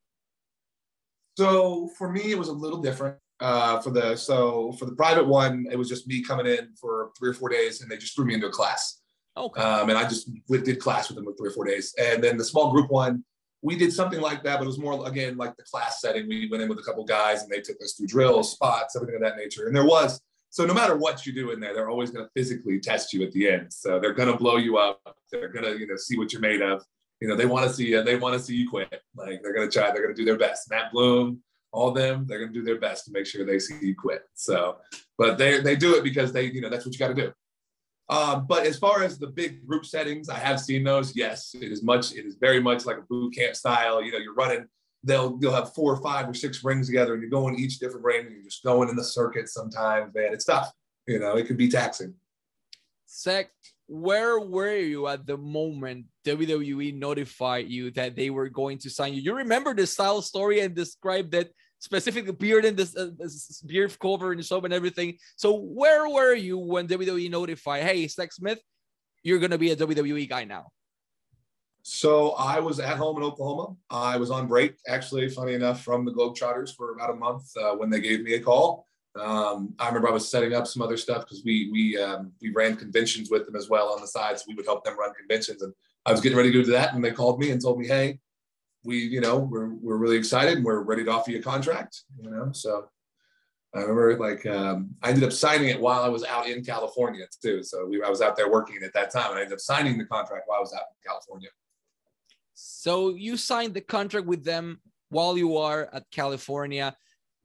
So 1.37 1.91
for 1.99 2.11
me, 2.11 2.31
it 2.31 2.39
was 2.39 2.49
a 2.49 2.53
little 2.53 2.81
different. 2.81 3.17
Uh, 3.39 3.79
for 3.81 3.91
the 3.91 4.17
so 4.17 4.73
for 4.79 4.87
the 4.87 4.95
private 4.95 5.27
one, 5.27 5.67
it 5.71 5.77
was 5.77 5.91
just 5.91 6.07
me 6.07 6.23
coming 6.23 6.47
in 6.47 6.71
for 6.81 7.11
three 7.19 7.31
or 7.31 7.35
four 7.35 7.51
days, 7.51 7.83
and 7.83 7.91
they 7.91 7.99
just 7.99 8.15
threw 8.17 8.25
me 8.25 8.35
into 8.35 8.47
a 8.47 8.51
class. 8.51 9.01
Okay. 9.37 9.61
Um, 9.61 9.91
and 9.91 9.99
I 9.99 10.05
just 10.05 10.31
did 10.49 10.81
class 10.81 11.09
with 11.09 11.17
them 11.17 11.27
for 11.27 11.35
three 11.35 11.49
or 11.49 11.53
four 11.53 11.67
days, 11.67 11.95
and 11.99 12.25
then 12.25 12.39
the 12.39 12.45
small 12.45 12.73
group 12.73 12.91
one, 12.91 13.23
we 13.61 13.77
did 13.77 13.93
something 13.93 14.21
like 14.21 14.43
that, 14.45 14.59
but 14.59 14.65
it 14.65 14.67
was 14.67 14.79
more 14.79 15.07
again 15.07 15.37
like 15.37 15.55
the 15.57 15.65
class 15.65 16.01
setting. 16.01 16.27
We 16.27 16.49
went 16.51 16.63
in 16.63 16.69
with 16.71 16.79
a 16.79 16.83
couple 16.83 17.05
guys, 17.05 17.43
and 17.43 17.51
they 17.51 17.61
took 17.61 17.77
us 17.83 17.93
through 17.93 18.07
drills, 18.07 18.53
spots, 18.53 18.97
everything 18.97 19.17
of 19.17 19.21
that 19.21 19.37
nature. 19.37 19.67
And 19.67 19.77
there 19.77 19.85
was 19.85 20.19
so 20.49 20.65
no 20.65 20.73
matter 20.73 20.97
what 20.97 21.27
you 21.27 21.35
do 21.35 21.51
in 21.51 21.61
there, 21.61 21.75
they're 21.75 21.91
always 21.91 22.11
going 22.11 22.25
to 22.25 22.31
physically 22.35 22.81
test 22.81 23.13
you 23.13 23.23
at 23.23 23.33
the 23.33 23.51
end. 23.51 23.71
So 23.71 24.01
they're 24.01 24.15
going 24.15 24.33
to 24.33 24.39
blow 24.39 24.57
you 24.57 24.79
up. 24.79 25.03
They're 25.31 25.53
going 25.53 25.67
to 25.67 25.79
you 25.79 25.87
know 25.87 25.97
see 25.97 26.17
what 26.17 26.33
you're 26.33 26.41
made 26.41 26.63
of. 26.63 26.83
You 27.21 27.29
know 27.29 27.37
they 27.37 27.47
want 27.47 27.67
to 27.67 27.73
see 27.73 27.89
you. 27.89 28.03
They 28.03 28.17
want 28.17 28.35
to 28.35 28.41
see 28.41 28.57
you 28.57 28.69
quit. 28.69 29.03
Like 29.15 29.43
they're 29.43 29.55
to 29.55 29.71
try. 29.71 29.91
They're 29.91 30.09
to 30.09 30.15
do 30.15 30.25
their 30.25 30.37
best. 30.37 30.71
Matt 30.71 30.93
Bloom, 30.93 31.43
all 31.73 31.91
them, 31.93 32.27
they're 32.27 32.47
to 32.47 32.53
do 32.53 32.63
their 32.63 32.79
best 32.79 33.07
to 33.07 33.13
make 33.13 33.27
sure 33.27 33.45
they 33.45 33.59
see 33.59 33.79
you 33.81 33.95
quit. 33.95 34.23
So, 34.35 34.79
but 35.17 35.39
they 35.39 35.61
they 35.61 35.77
do 35.77 35.95
it 35.95 36.05
because 36.05 36.33
they 36.33 36.45
you 36.45 36.61
know 36.61 36.69
that's 36.69 36.85
what 36.85 36.95
you 36.95 36.99
got 36.99 37.09
to 37.09 37.15
do. 37.15 37.33
Um, 38.09 38.47
but 38.47 38.67
as 38.67 38.79
far 38.79 39.03
as 39.03 39.19
the 39.19 39.27
big 39.27 39.67
group 39.67 39.85
settings, 39.85 40.29
I 40.29 40.39
have 40.39 40.61
seen 40.61 40.85
those. 40.85 41.17
Yes, 41.17 41.55
it 41.55 41.73
is 41.73 41.83
much. 41.83 42.13
It 42.13 42.25
is 42.25 42.37
very 42.37 42.61
much 42.61 42.87
like 42.87 42.99
a 42.99 43.03
boot 43.03 43.35
camp 43.35 43.57
style. 43.57 44.03
You 44.03 44.13
know, 44.13 44.19
you're 44.19 44.35
running. 44.35 44.67
They'll 45.03 45.39
you'll 45.41 45.55
have 45.55 45.75
four 45.75 45.93
or 45.93 46.03
five 46.03 46.29
or 46.29 46.35
six 46.35 46.63
rings 46.63 46.87
together, 46.87 47.15
and 47.15 47.23
you're 47.23 47.31
going 47.31 47.59
each 47.59 47.79
different 47.79 48.05
ring, 48.05 48.27
and 48.27 48.35
you're 48.35 48.45
just 48.45 48.63
going 48.63 48.89
in 48.89 48.97
the 48.97 49.05
circuit. 49.05 49.49
Sometimes, 49.49 50.15
man, 50.15 50.33
it's 50.33 50.45
tough. 50.45 50.71
You 51.07 51.19
know, 51.19 51.37
it 51.37 51.47
can 51.47 51.57
be 51.57 51.69
taxing. 51.69 52.15
Sec, 53.07 53.51
where 53.87 54.41
were 54.41 54.77
you 54.77 55.07
at 55.07 55.27
the 55.27 55.37
moment 55.37 56.07
WWE 56.27 56.99
notified 56.99 57.69
you 57.69 57.91
that 57.93 58.17
they 58.17 58.31
were 58.31 58.49
going 58.49 58.79
to 58.79 58.91
sign 58.91 59.15
you? 59.15 59.23
You 59.23 59.35
remember 59.37 59.75
the 59.75 59.87
style 59.87 60.21
story 60.23 60.61
and 60.61 60.75
describe 60.75 61.31
that 61.31 61.51
specific 61.79 62.39
beard 62.39 62.65
and 62.65 62.77
this, 62.77 62.97
uh, 62.97 63.11
this 63.19 63.63
beard 63.63 63.97
cover 64.01 64.33
and 64.33 64.45
soap 64.45 64.65
and 64.65 64.75
everything. 64.75 65.17
So 65.37 65.57
where 65.59 66.09
were 66.09 66.35
you 66.35 66.59
when 66.59 66.89
WWE 66.89 67.31
notified, 67.31 67.85
hey, 67.85 68.07
Zach 68.09 68.33
Smith, 68.33 68.61
you're 69.23 69.39
gonna 69.39 69.59
be 69.59 69.71
a 69.71 69.77
WWE 69.77 70.29
guy 70.29 70.45
now? 70.45 70.67
So 71.83 72.33
I 72.33 72.59
was 72.59 72.81
at 72.81 72.97
home 72.97 73.19
in 73.19 73.23
Oklahoma. 73.23 73.77
I 73.91 74.17
was 74.17 74.33
on 74.33 74.49
break, 74.49 74.75
actually, 74.89 75.29
funny 75.29 75.55
enough, 75.55 75.83
from 75.83 76.05
the 76.05 76.11
Globetrotters 76.11 76.75
for 76.75 76.93
about 76.93 77.11
a 77.11 77.15
month 77.15 77.45
uh, 77.57 77.77
when 77.77 77.91
they 77.91 78.01
gave 78.01 78.23
me 78.23 78.35
a 78.35 78.41
call. 78.41 78.89
Um, 79.15 79.75
I 79.79 79.87
remember 79.87 80.09
I 80.09 80.13
was 80.13 80.29
setting 80.29 80.53
up 80.53 80.67
some 80.67 80.83
other 80.83 80.97
stuff 80.97 81.23
because 81.23 81.43
we 81.45 81.71
we 81.71 81.97
um, 81.97 82.33
we 82.43 82.51
ran 82.51 82.77
conventions 82.77 83.31
with 83.31 83.47
them 83.47 83.57
as 83.57 83.69
well 83.69 83.93
on 83.93 84.01
the 84.01 84.07
side, 84.07 84.39
so 84.39 84.45
we 84.49 84.55
would 84.55 84.67
help 84.67 84.85
them 84.85 84.99
run 84.99 85.15
conventions. 85.15 85.63
And 85.63 85.73
I 86.07 86.13
was 86.13 86.21
getting 86.21 86.39
ready 86.39 86.53
to 86.53 86.63
do 86.63 86.71
that, 86.73 86.95
and 86.95 87.05
they 87.05 87.13
called 87.13 87.41
me 87.41 87.51
and 87.51 87.61
told 87.61 87.79
me, 87.79 87.87
"Hey, 87.87 88.19
we 88.85 88.99
you 88.99 89.21
know 89.21 89.39
we're 89.39 89.75
we're 89.75 89.97
really 89.97 90.17
excited 90.17 90.57
and 90.57 90.65
we're 90.65 90.81
ready 90.81 91.05
to 91.05 91.11
offer 91.11 91.31
you 91.31 91.39
a 91.39 91.43
contract." 91.43 92.03
You 92.23 92.31
know, 92.31 92.53
so 92.53 92.89
I 93.75 93.81
remember 93.81 94.17
like 94.19 94.47
um, 94.47 94.95
I 95.03 95.11
ended 95.11 95.25
up 95.25 95.33
signing 95.33 95.69
it 95.69 95.81
while 95.81 96.03
I 96.03 96.09
was 96.09 96.25
out 96.25 96.49
in 96.49 96.65
California 96.65 97.27
too. 97.43 97.63
So 97.63 97.87
we, 97.87 98.03
I 98.03 98.09
was 98.09 98.23
out 98.23 98.37
there 98.37 98.51
working 98.51 98.83
at 98.85 98.95
that 98.95 99.11
time, 99.11 99.31
and 99.31 99.39
I 99.39 99.43
ended 99.43 99.55
up 99.55 99.61
signing 99.61 99.99
the 99.99 100.07
contract 100.07 100.45
while 100.47 100.59
I 100.59 100.63
was 100.63 100.73
out 100.73 100.85
in 100.93 101.11
California. 101.11 101.49
So 102.55 103.11
you 103.11 103.37
signed 103.37 103.75
the 103.75 103.83
contract 103.83 104.27
with 104.27 104.45
them 104.45 104.81
while 105.11 105.37
you 105.37 105.57
are 105.57 105.91
at 105.93 106.05
California 106.11 106.97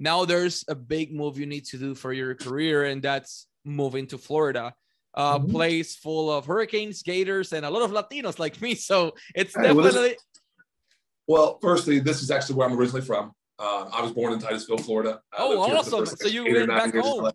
now 0.02 0.26
there's 0.26 0.66
a 0.68 0.74
big 0.74 1.14
move 1.14 1.38
you 1.38 1.46
need 1.46 1.66
to 1.66 1.78
do 1.78 1.94
for 1.94 2.12
your 2.12 2.34
career, 2.34 2.86
and 2.86 3.04
that's 3.04 3.46
moving 3.64 4.08
to 4.08 4.18
Florida. 4.18 4.74
Uh, 5.14 5.38
mm-hmm. 5.38 5.52
place 5.52 5.98
full 5.98 6.32
of 6.32 6.46
hurricanes, 6.46 7.04
gators, 7.04 7.52
and 7.52 7.66
a 7.66 7.70
lot 7.70 7.82
of 7.82 7.92
Latinos 7.92 8.40
like 8.40 8.62
me. 8.62 8.76
So 8.92 9.14
it's 9.36 9.54
hey, 9.54 9.64
definitely. 9.64 10.16
Well, 11.28 11.44
well, 11.44 11.60
firstly, 11.62 12.00
this 12.00 12.22
is 12.22 12.32
actually 12.32 12.56
where 12.56 12.68
I'm 12.68 12.78
originally 12.78 13.02
from. 13.02 13.34
Uh, 13.60 13.90
I 13.94 14.02
was 14.02 14.12
born 14.12 14.34
in 14.34 14.40
Titusville, 14.40 14.78
Florida. 14.78 15.22
oh, 15.38 15.60
awesome! 15.60 16.06
So 16.06 16.28
you 16.28 16.44
went 16.46 16.70
back 16.70 16.96
home. 16.96 17.32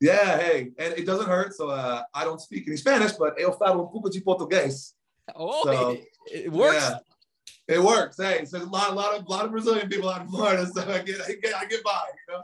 Yeah, 0.00 0.38
hey, 0.38 0.70
and 0.78 0.94
it 0.94 1.06
doesn't 1.06 1.26
hurt. 1.26 1.54
So 1.54 1.70
uh, 1.70 2.02
I 2.14 2.24
don't 2.24 2.40
speak 2.40 2.68
any 2.68 2.76
Spanish, 2.76 3.12
but 3.12 3.38
eu 3.38 3.52
falo 3.52 3.84
um 3.84 3.88
pouco 3.88 4.08
de 4.08 4.20
português. 4.20 4.92
Oh, 5.34 5.64
so, 5.64 5.90
it, 5.90 6.08
it 6.32 6.52
works. 6.52 6.76
Yeah. 6.76 6.98
It 7.68 7.82
works. 7.82 8.16
Hey, 8.18 8.44
so 8.46 8.62
a 8.62 8.64
lot, 8.64 8.92
a 8.92 8.94
lot 8.94 9.18
of, 9.18 9.28
lot 9.28 9.44
of 9.44 9.50
Brazilian 9.50 9.88
people 9.88 10.08
out 10.08 10.22
in 10.22 10.28
Florida, 10.28 10.66
so 10.66 10.80
I 10.80 11.02
get, 11.02 11.20
I 11.20 11.32
get, 11.42 11.54
I 11.54 11.66
get 11.66 11.84
by, 11.84 12.02
you 12.28 12.34
know. 12.34 12.42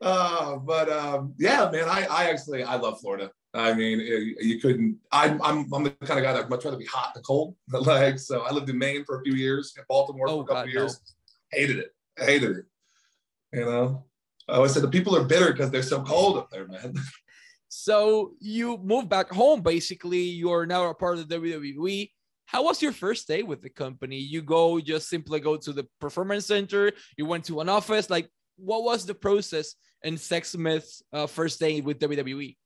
Uh, 0.00 0.56
but 0.56 0.88
um, 0.88 1.34
yeah, 1.36 1.68
man, 1.70 1.88
I, 1.88 2.06
I 2.08 2.30
actually, 2.30 2.62
I 2.62 2.76
love 2.76 3.00
Florida. 3.00 3.32
I 3.56 3.72
mean, 3.72 4.00
it, 4.00 4.44
you 4.44 4.60
couldn't. 4.60 4.98
I'm, 5.10 5.40
I'm, 5.42 5.72
I'm 5.72 5.84
the 5.84 5.90
kind 5.90 6.20
of 6.20 6.24
guy 6.24 6.34
that 6.34 6.50
much 6.50 6.64
rather 6.64 6.76
be 6.76 6.84
hot 6.84 7.14
than 7.14 7.22
cold. 7.22 7.56
Like, 7.70 8.18
so 8.18 8.42
I 8.42 8.52
lived 8.52 8.68
in 8.68 8.78
Maine 8.78 9.04
for 9.04 9.18
a 9.18 9.22
few 9.22 9.34
years, 9.34 9.72
in 9.76 9.84
Baltimore 9.88 10.28
oh, 10.28 10.38
for 10.38 10.44
a 10.44 10.46
couple 10.46 10.62
God, 10.64 10.72
years. 10.72 11.00
No. 11.52 11.58
Hated 11.58 11.78
it. 11.78 11.94
I 12.20 12.24
hated 12.24 12.56
it. 12.58 12.64
You 13.52 13.64
know, 13.64 14.04
I 14.48 14.54
always 14.54 14.72
said 14.72 14.82
the 14.82 14.88
people 14.88 15.16
are 15.16 15.24
bitter 15.24 15.52
because 15.52 15.70
they're 15.70 15.82
so 15.82 16.02
cold 16.02 16.36
up 16.36 16.50
there, 16.50 16.68
man. 16.68 16.94
So 17.68 18.32
you 18.40 18.78
moved 18.78 19.10
back 19.10 19.28
home. 19.28 19.60
Basically, 19.60 20.20
you're 20.20 20.66
now 20.66 20.88
a 20.88 20.94
part 20.94 21.18
of 21.18 21.28
the 21.28 21.36
WWE. 21.36 22.10
How 22.46 22.64
was 22.64 22.80
your 22.80 22.92
first 22.92 23.26
day 23.28 23.42
with 23.42 23.60
the 23.60 23.68
company? 23.68 24.16
You 24.16 24.40
go 24.40 24.80
just 24.80 25.10
simply 25.10 25.40
go 25.40 25.56
to 25.56 25.72
the 25.72 25.86
performance 26.00 26.46
center. 26.46 26.92
You 27.18 27.26
went 27.26 27.44
to 27.46 27.60
an 27.60 27.68
office. 27.68 28.08
Like, 28.08 28.30
what 28.56 28.84
was 28.84 29.04
the 29.04 29.14
process 29.14 29.74
in 30.02 30.16
Zach 30.16 30.44
Smith's 30.44 31.02
uh, 31.12 31.26
first 31.26 31.58
day 31.60 31.80
with 31.80 31.98
WWE? 31.98 32.56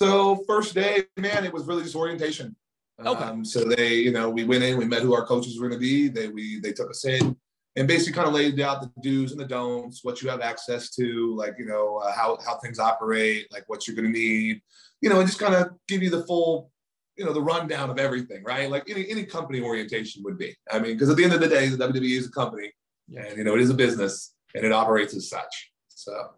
So 0.00 0.42
first 0.46 0.74
day, 0.74 1.04
man, 1.18 1.44
it 1.44 1.52
was 1.52 1.64
really 1.64 1.82
just 1.82 1.94
orientation. 1.94 2.56
Okay. 3.04 3.22
Um, 3.22 3.44
so 3.44 3.64
they, 3.64 3.94
you 3.96 4.12
know, 4.12 4.30
we 4.30 4.44
went 4.44 4.64
in, 4.64 4.78
we 4.78 4.86
met 4.86 5.02
who 5.02 5.14
our 5.14 5.26
coaches 5.26 5.58
were 5.58 5.68
going 5.68 5.78
to 5.78 5.82
be. 5.82 6.08
They 6.08 6.28
we 6.28 6.58
they 6.60 6.72
took 6.72 6.88
us 6.90 7.04
in 7.04 7.36
and 7.76 7.86
basically 7.86 8.14
kind 8.14 8.28
of 8.28 8.34
laid 8.34 8.58
out 8.60 8.80
the 8.80 8.90
do's 9.02 9.32
and 9.32 9.40
the 9.40 9.46
don'ts, 9.46 10.02
what 10.02 10.22
you 10.22 10.30
have 10.30 10.40
access 10.40 10.90
to, 10.96 11.34
like 11.36 11.54
you 11.58 11.66
know 11.66 11.98
uh, 11.98 12.12
how 12.12 12.38
how 12.44 12.56
things 12.58 12.78
operate, 12.78 13.46
like 13.52 13.64
what 13.66 13.86
you're 13.86 13.96
going 13.96 14.10
to 14.10 14.18
need, 14.18 14.62
you 15.02 15.10
know, 15.10 15.20
and 15.20 15.28
just 15.28 15.38
kind 15.38 15.54
of 15.54 15.70
give 15.86 16.02
you 16.02 16.10
the 16.10 16.24
full 16.24 16.70
you 17.16 17.24
know 17.24 17.34
the 17.34 17.42
rundown 17.42 17.90
of 17.90 17.98
everything, 17.98 18.42
right? 18.42 18.70
Like 18.70 18.88
any 18.88 19.08
any 19.10 19.24
company 19.24 19.60
orientation 19.60 20.22
would 20.24 20.38
be. 20.38 20.56
I 20.70 20.78
mean, 20.78 20.94
because 20.94 21.10
at 21.10 21.16
the 21.16 21.24
end 21.24 21.34
of 21.34 21.40
the 21.40 21.48
day, 21.48 21.68
the 21.68 21.88
WWE 21.88 22.18
is 22.18 22.26
a 22.26 22.30
company, 22.30 22.72
yeah. 23.08 23.24
and 23.24 23.36
you 23.36 23.44
know 23.44 23.54
it 23.54 23.60
is 23.60 23.70
a 23.70 23.74
business, 23.74 24.34
and 24.54 24.64
it 24.64 24.72
operates 24.72 25.14
as 25.14 25.28
such. 25.28 25.72
So, 25.88 26.30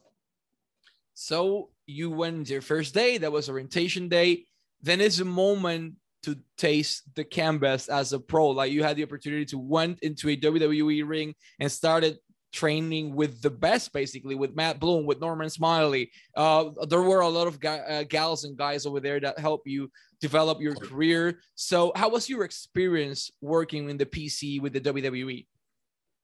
so 1.15 1.69
you 1.87 2.11
went 2.11 2.51
your 2.51 2.63
first 2.63 2.95
day. 2.95 3.19
That 3.19 3.33
was 3.33 3.49
orientation 3.49 4.09
day. 4.09 4.47
Then 4.83 5.01
it's 5.01 5.21
a 5.21 5.25
moment 5.25 5.95
to 6.25 6.37
taste 6.57 7.03
the 7.15 7.25
canvas 7.25 7.89
as 7.89 8.13
a 8.13 8.21
pro. 8.21 8.51
Like 8.51 8.73
you 8.73 8.83
had 8.83 8.97
the 8.97 9.03
opportunity 9.03 9.45
to 9.47 9.59
went 9.59 10.01
into 10.01 10.29
a 10.29 10.37
WWE 10.37 11.07
ring 11.07 11.35
and 11.59 11.71
started 11.71 12.19
training 12.53 13.15
with 13.15 13.41
the 13.41 13.51
best, 13.51 13.93
basically 13.93 14.35
with 14.35 14.55
Matt 14.55 14.79
Bloom, 14.79 15.07
with 15.07 15.21
Norman 15.21 15.51
Smiley. 15.51 16.11
Uh, 16.37 16.71
there 16.89 17.03
were 17.03 17.21
a 17.21 17.29
lot 17.29 17.47
of 17.47 17.59
guy, 17.59 17.79
uh, 17.79 18.05
gals 18.05 18.45
and 18.45 18.57
guys 18.57 18.87
over 18.87 19.01
there 19.01 19.19
that 19.21 19.39
help 19.39 19.63
you 19.67 19.91
develop 20.21 20.61
your 20.61 20.75
career. 20.75 21.41
So, 21.55 21.93
how 21.97 22.11
was 22.11 22.29
your 22.29 22.45
experience 22.45 23.31
working 23.41 23.91
in 23.91 23.97
the 23.97 24.07
PC 24.07 24.61
with 24.61 24.75
the 24.75 24.81
WWE? 24.81 25.47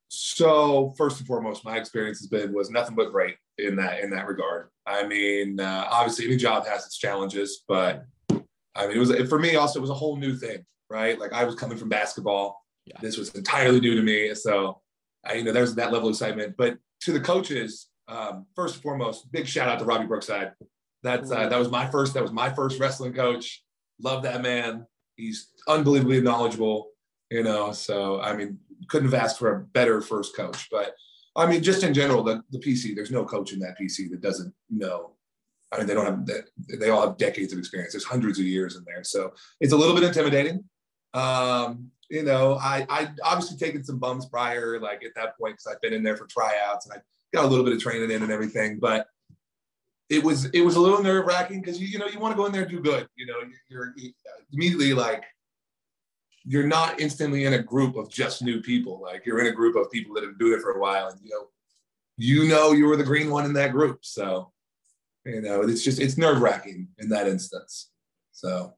So, 0.09 0.95
first 0.97 1.19
and 1.19 1.27
foremost, 1.27 1.65
my 1.65 1.77
experience 1.77 2.19
has 2.21 2.29
been 2.29 2.53
was 2.53 2.71
nothing 2.71 2.97
but 2.97 3.13
great 3.13 3.37
in 3.59 3.77
that 3.77 4.01
in 4.01 4.11
that 4.11 4.27
regard. 4.27 4.69
I 4.87 5.07
mean, 5.07 5.61
uh, 5.61 5.87
obviously, 5.91 6.27
any 6.27 6.37
job 6.37 6.67
has 6.67 6.87
its 6.87 6.97
challenges, 6.97 7.65
but 7.69 8.05
I 8.31 8.87
mean, 8.87 8.97
it 8.97 8.99
was 8.99 9.15
for 9.29 9.39
me 9.39 9.57
also 9.57 9.79
it 9.79 9.83
was 9.83 9.91
a 9.91 9.95
whole 9.95 10.17
new 10.17 10.37
thing, 10.37 10.65
right? 10.89 11.19
Like 11.19 11.33
I 11.33 11.45
was 11.45 11.55
coming 11.55 11.77
from 11.77 11.89
basketball. 11.89 12.65
Yeah. 12.87 12.97
This 13.03 13.19
was 13.19 13.31
entirely 13.35 13.81
new 13.81 13.95
to 13.97 14.03
me, 14.03 14.35
so 14.35 14.81
I, 15.27 15.35
you 15.35 15.45
know, 15.45 15.53
there's 15.53 15.75
that 15.75 15.93
level 15.93 16.09
of 16.09 16.15
excitement. 16.15 16.55
But 16.57 16.79
to 17.03 17.13
the 17.13 17.21
coaches, 17.21 17.89
um, 18.09 18.47
first 18.57 18.77
and 18.77 18.83
foremost, 18.83 19.31
big 19.31 19.47
shout 19.47 19.69
out 19.69 19.79
to 19.81 19.85
Robbie 19.85 20.07
Brookside. 20.07 20.53
That's 21.03 21.31
uh, 21.31 21.49
that 21.49 21.59
was 21.59 21.71
my 21.71 21.87
first. 21.87 22.15
That 22.15 22.23
was 22.23 22.33
my 22.33 22.51
first 22.51 22.81
wrestling 22.81 23.13
coach. 23.13 23.63
Love 24.01 24.23
that 24.23 24.43
man. 24.43 24.87
He's 25.17 25.49
unbelievably 25.69 26.23
knowledgeable. 26.23 26.91
You 27.31 27.43
know, 27.43 27.73
so 27.73 28.21
I 28.21 28.35
mean, 28.35 28.59
couldn't 28.89 29.11
have 29.11 29.21
asked 29.21 29.39
for 29.39 29.55
a 29.55 29.61
better 29.61 30.01
first 30.01 30.37
coach. 30.37 30.69
But 30.71 30.95
I 31.37 31.47
mean, 31.47 31.63
just 31.63 31.83
in 31.83 31.95
general, 31.95 32.23
the, 32.23 32.43
the 32.51 32.59
PC, 32.59 32.95
there's 32.95 33.11
no 33.11 33.25
coach 33.25 33.53
in 33.53 33.61
that 33.61 33.77
PC 33.81 34.11
that 34.11 34.21
doesn't 34.21 34.53
know. 34.71 35.13
I 35.71 35.79
mean, 35.79 35.87
they 35.87 35.95
don't 35.95 36.07
have 36.07 36.27
that. 36.27 36.45
They 36.81 36.91
all 36.91 37.07
have 37.07 37.19
decades 37.19 37.53
of 37.53 37.59
experience. 37.59 37.93
There's 37.93 38.05
hundreds 38.05 38.39
of 38.39 38.47
years 38.47 38.77
in 38.77 38.85
there, 38.87 39.05
so 39.05 39.33
it's 39.61 39.73
a 39.73 39.77
little 39.77 39.95
bit 39.95 40.05
intimidating. 40.05 40.65
Um, 41.13 41.91
you 42.09 42.23
know, 42.23 42.55
I 42.55 42.87
I 42.89 43.09
obviously 43.23 43.59
taken 43.59 43.85
some 43.85 43.99
bumps 43.99 44.27
prior, 44.27 44.81
like 44.81 45.05
at 45.05 45.15
that 45.15 45.39
point, 45.39 45.55
because 45.55 45.67
I've 45.67 45.81
been 45.83 45.93
in 45.93 46.03
there 46.03 46.17
for 46.17 46.27
tryouts 46.27 46.87
and 46.87 46.99
I 46.99 47.03
got 47.37 47.45
a 47.45 47.49
little 47.49 47.65
bit 47.65 47.75
of 47.75 47.81
training 47.81 48.11
in 48.11 48.23
and 48.23 48.33
everything, 48.33 48.79
but 48.79 49.07
it 50.09 50.25
was 50.25 50.47
it 50.47 50.63
was 50.63 50.77
a 50.77 50.81
little 50.81 51.03
nerve 51.03 51.27
wracking 51.27 51.61
because 51.61 51.79
you 51.79 51.87
you 51.87 51.99
know 51.99 52.07
you 52.07 52.19
want 52.19 52.33
to 52.33 52.37
go 52.37 52.47
in 52.47 52.53
there 52.53 52.63
and 52.63 52.71
do 52.71 52.81
good. 52.81 53.07
You 53.17 53.27
know, 53.27 53.35
you're, 53.69 53.93
you're 53.97 54.13
immediately 54.53 54.95
like 54.95 55.25
you're 56.45 56.67
not 56.67 57.01
instantly 57.01 57.45
in 57.45 57.55
a 57.55 57.63
group 57.63 57.97
of 57.97 58.11
just 58.11 58.43
new 58.43 58.61
people. 58.61 59.01
Like 59.03 59.27
you're 59.27 59.41
in 59.41 59.47
a 59.47 59.53
group 59.53 59.77
of 59.77 59.91
people 59.91 60.15
that 60.15 60.25
have 60.25 60.39
been 60.39 60.47
doing 60.47 60.59
it 60.59 60.63
for 60.63 60.73
a 60.73 60.81
while, 60.81 61.09
and 61.09 61.21
you 61.23 61.31
know, 61.31 61.49
you 62.17 62.49
know, 62.49 62.73
you 62.73 62.87
were 62.87 62.97
the 62.97 63.05
green 63.05 63.31
one 63.31 63.45
in 63.45 63.53
that 63.55 63.73
group. 63.73 64.05
So, 64.05 64.53
you 65.25 65.41
know, 65.41 65.63
it's 65.63 65.85
just 65.85 66.01
it's 66.01 66.19
nerve 66.19 66.41
wracking 66.41 66.89
in 66.99 67.09
that 67.11 67.29
instance. 67.29 67.91
So, 68.33 68.75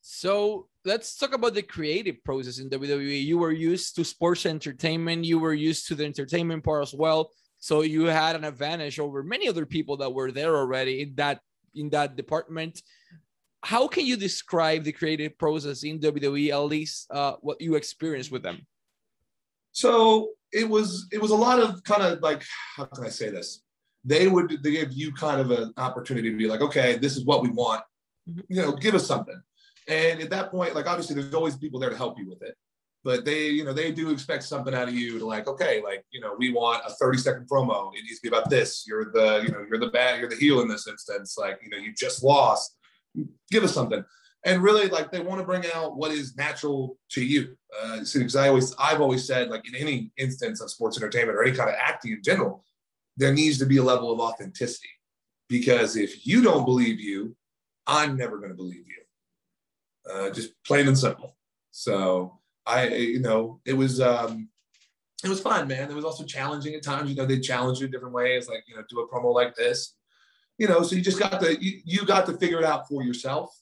so 0.00 0.68
let's 0.84 1.16
talk 1.16 1.34
about 1.34 1.54
the 1.54 1.62
creative 1.62 2.22
process 2.24 2.58
in 2.58 2.70
WWE. 2.70 3.24
You 3.24 3.38
were 3.38 3.52
used 3.52 3.96
to 3.96 4.04
sports 4.04 4.46
entertainment. 4.46 5.24
You 5.24 5.38
were 5.38 5.54
used 5.54 5.88
to 5.88 5.94
the 5.94 6.04
entertainment 6.04 6.64
part 6.64 6.82
as 6.82 6.94
well. 6.94 7.30
So 7.58 7.80
you 7.82 8.04
had 8.04 8.36
an 8.36 8.44
advantage 8.44 8.98
over 8.98 9.22
many 9.22 9.48
other 9.48 9.64
people 9.64 9.96
that 9.98 10.12
were 10.12 10.30
there 10.30 10.56
already 10.56 11.02
in 11.02 11.14
that 11.16 11.40
in 11.74 11.90
that 11.90 12.16
department 12.16 12.82
how 13.64 13.88
can 13.88 14.04
you 14.04 14.16
describe 14.16 14.84
the 14.84 14.92
creative 14.92 15.38
process 15.38 15.84
in 15.84 15.98
WWE, 15.98 16.50
at 16.50 16.58
least 16.58 17.10
uh, 17.10 17.34
what 17.40 17.60
you 17.60 17.76
experienced 17.76 18.30
with 18.30 18.42
them? 18.42 18.66
So 19.72 20.30
it 20.52 20.68
was 20.68 21.08
it 21.10 21.20
was 21.20 21.30
a 21.30 21.36
lot 21.36 21.58
of 21.58 21.82
kind 21.82 22.02
of 22.02 22.20
like 22.20 22.42
how 22.76 22.84
can 22.84 23.04
I 23.04 23.08
say 23.08 23.30
this? 23.30 23.62
They 24.04 24.28
would 24.28 24.62
they 24.62 24.70
give 24.70 24.92
you 24.92 25.12
kind 25.12 25.40
of 25.40 25.50
an 25.50 25.72
opportunity 25.78 26.30
to 26.30 26.36
be 26.36 26.46
like, 26.46 26.60
okay, 26.60 26.96
this 26.96 27.16
is 27.16 27.24
what 27.24 27.42
we 27.42 27.48
want. 27.48 27.82
Mm-hmm. 28.28 28.40
You 28.48 28.62
know, 28.62 28.72
give 28.72 28.94
us 28.94 29.06
something. 29.06 29.40
And 29.88 30.20
at 30.20 30.30
that 30.30 30.50
point, 30.50 30.74
like 30.74 30.86
obviously 30.86 31.14
there's 31.14 31.34
always 31.34 31.56
people 31.56 31.80
there 31.80 31.90
to 31.90 31.96
help 31.96 32.18
you 32.18 32.28
with 32.28 32.42
it. 32.42 32.54
But 33.02 33.24
they, 33.24 33.48
you 33.48 33.64
know, 33.64 33.72
they 33.72 33.92
do 33.92 34.10
expect 34.10 34.44
something 34.44 34.74
out 34.74 34.88
of 34.88 34.94
you 34.94 35.18
to 35.18 35.26
like, 35.26 35.46
okay, 35.46 35.82
like, 35.82 36.04
you 36.10 36.20
know, 36.20 36.34
we 36.38 36.52
want 36.52 36.82
a 36.86 36.90
30 36.90 37.18
second 37.18 37.46
promo. 37.46 37.90
It 37.94 38.02
needs 38.02 38.18
to 38.20 38.22
be 38.22 38.34
about 38.34 38.48
this. 38.48 38.86
You're 38.86 39.12
the, 39.12 39.42
you 39.44 39.52
know, 39.52 39.62
you're 39.68 39.78
the 39.78 39.90
bad, 39.90 40.20
you're 40.20 40.30
the 40.30 40.36
heel 40.36 40.62
in 40.62 40.68
this 40.68 40.88
instance. 40.88 41.36
Like, 41.36 41.60
you 41.62 41.68
know, 41.68 41.76
you 41.76 41.92
just 41.94 42.22
lost 42.22 42.76
give 43.50 43.64
us 43.64 43.74
something. 43.74 44.04
And 44.46 44.62
really, 44.62 44.88
like 44.88 45.10
they 45.10 45.20
want 45.20 45.40
to 45.40 45.46
bring 45.46 45.64
out 45.74 45.96
what 45.96 46.10
is 46.10 46.36
natural 46.36 46.98
to 47.10 47.24
you. 47.24 47.56
Uh, 47.82 48.00
because 48.00 48.36
I 48.36 48.48
always, 48.48 48.74
I've 48.78 49.00
always 49.00 49.26
said, 49.26 49.48
like 49.48 49.66
in 49.66 49.74
any 49.74 50.12
instance 50.18 50.60
of 50.60 50.70
sports 50.70 50.98
entertainment 50.98 51.36
or 51.36 51.44
any 51.44 51.56
kind 51.56 51.70
of 51.70 51.76
acting 51.80 52.12
in 52.12 52.22
general, 52.22 52.64
there 53.16 53.32
needs 53.32 53.58
to 53.58 53.66
be 53.66 53.78
a 53.78 53.82
level 53.82 54.12
of 54.12 54.20
authenticity. 54.20 54.88
Because 55.48 55.96
if 55.96 56.26
you 56.26 56.42
don't 56.42 56.66
believe 56.66 57.00
you, 57.00 57.34
I'm 57.86 58.16
never 58.16 58.38
going 58.38 58.50
to 58.50 58.56
believe 58.56 58.84
you. 58.86 60.12
Uh, 60.12 60.30
just 60.30 60.52
plain 60.66 60.88
and 60.88 60.98
simple. 60.98 61.36
So 61.70 62.38
I, 62.66 62.88
you 62.88 63.20
know, 63.20 63.60
it 63.64 63.72
was, 63.72 64.00
um, 64.00 64.48
it 65.22 65.28
was 65.28 65.40
fun, 65.40 65.66
man. 65.68 65.90
It 65.90 65.94
was 65.94 66.04
also 66.04 66.24
challenging 66.24 66.74
at 66.74 66.82
times. 66.82 67.08
You 67.08 67.16
know, 67.16 67.24
they 67.24 67.40
challenge 67.40 67.78
you 67.78 67.86
in 67.86 67.92
different 67.92 68.14
ways, 68.14 68.46
like 68.46 68.64
you 68.66 68.76
know, 68.76 68.82
do 68.90 69.00
a 69.00 69.08
promo 69.08 69.32
like 69.32 69.54
this 69.54 69.94
you 70.58 70.68
know, 70.68 70.82
so 70.82 70.94
you 70.94 71.02
just 71.02 71.18
got 71.18 71.40
to 71.40 71.62
you, 71.62 71.80
you 71.84 72.06
got 72.06 72.26
to 72.26 72.34
figure 72.34 72.58
it 72.58 72.64
out 72.64 72.88
for 72.88 73.02
yourself, 73.02 73.56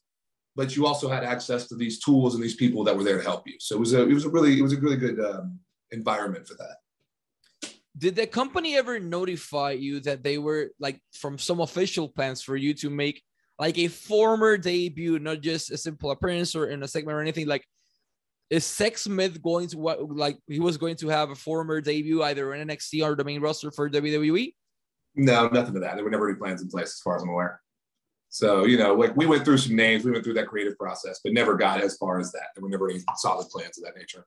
but 0.55 0.77
you 0.77 0.87
also 0.87 1.09
had 1.09 1.25
access 1.25 1.67
to 1.69 1.77
these 1.77 1.99
tools 1.99 2.35
and 2.35 2.43
these 2.43 2.55
people 2.55 2.85
that 2.85 2.97
were 2.97 3.05
there 3.05 3.17
to 3.17 3.23
help 3.23 3.49
you. 3.49 3.55
So 3.59 3.77
it 3.77 3.81
was 3.81 3.95
a 3.95 4.03
it 4.03 4.13
was 4.13 4.25
a 4.25 4.29
really 4.29 4.59
it 4.59 4.63
was 4.63 4.73
a 4.73 4.81
really 4.81 4.97
good 4.97 5.19
um, 5.21 5.59
environment 5.91 6.47
for 6.47 6.55
that. 6.55 6.77
Did 7.97 8.17
the 8.17 8.27
company 8.27 8.77
ever 8.77 8.99
notify 8.99 9.73
you 9.73 10.01
that 10.01 10.23
they 10.23 10.39
were 10.39 10.71
like 10.81 11.01
from 11.13 11.39
some 11.39 11.61
official 11.61 12.09
plans 12.09 12.43
for 12.43 12.57
you 12.57 12.75
to 12.75 12.91
make 12.91 13.23
like 13.59 13.79
a 13.79 13.89
former 13.89 14.57
debut, 14.57 15.19
not 15.19 15.41
just 15.41 15.71
a 15.71 15.77
simple 15.77 16.11
appearance 16.11 16.55
or 16.55 16.67
in 16.67 16.83
a 16.83 16.89
segment 16.89 17.17
or 17.17 17.21
anything 17.21 17.47
like? 17.47 17.65
Is 18.51 18.67
Sex 18.67 19.05
Smith 19.05 19.41
going 19.41 19.69
to 19.69 19.79
what 19.79 20.11
like 20.11 20.37
he 20.47 20.61
was 20.61 20.77
going 20.77 20.97
to 20.97 21.09
have 21.09 21.31
a 21.31 21.35
former 21.35 21.81
debut 21.81 22.23
either 22.23 22.53
in 22.53 22.69
NXT 22.69 23.03
or 23.03 23.17
the 23.17 23.25
main 23.25 23.41
roster 23.41 23.71
for 23.71 23.89
WWE? 23.89 24.53
No, 25.15 25.49
nothing 25.49 25.75
to 25.75 25.81
that. 25.81 25.97
There 25.97 26.05
were 26.05 26.11
never 26.11 26.27
any 26.29 26.39
plans 26.39 26.63
in 26.63 26.69
place, 26.69 26.89
as 26.89 27.01
far 27.01 27.17
as 27.17 27.23
I'm 27.23 27.29
aware. 27.29 27.61
So, 28.29 28.65
you 28.65 28.79
know, 28.79 28.95
like 28.95 29.15
we 29.15 29.27
went 29.27 29.45
through 29.45 29.59
some 29.59 29.77
names, 29.77 30.05
we 30.05 30.11
went 30.11 30.25
through 30.25 30.33
that 30.35 30.47
creative 30.47 30.79
process, 30.79 31.21
but 31.23 31.35
never 31.35 31.55
got 31.55 31.83
as 31.83 31.99
far 31.99 32.19
as 32.19 32.33
that. 32.33 32.47
There 32.55 32.63
were 32.63 32.71
never 32.71 32.89
any 32.89 33.01
solid 33.19 33.51
plans 33.51 33.77
of 33.77 33.85
that 33.85 33.95
nature. 33.95 34.25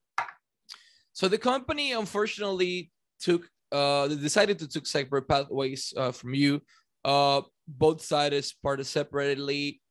So 1.13 1.27
the 1.27 1.39
company 1.39 1.93
unfortunately 1.93 2.91
took 3.19 3.49
uh 3.71 4.07
decided 4.07 4.59
to 4.59 4.67
took 4.67 4.85
separate 4.85 5.27
pathways 5.27 5.91
uh, 5.97 6.11
from 6.11 6.35
you. 6.35 6.61
Uh 7.03 7.41
both 7.67 8.03
sides 8.03 8.53
parted 8.61 8.85
separately 8.85 9.81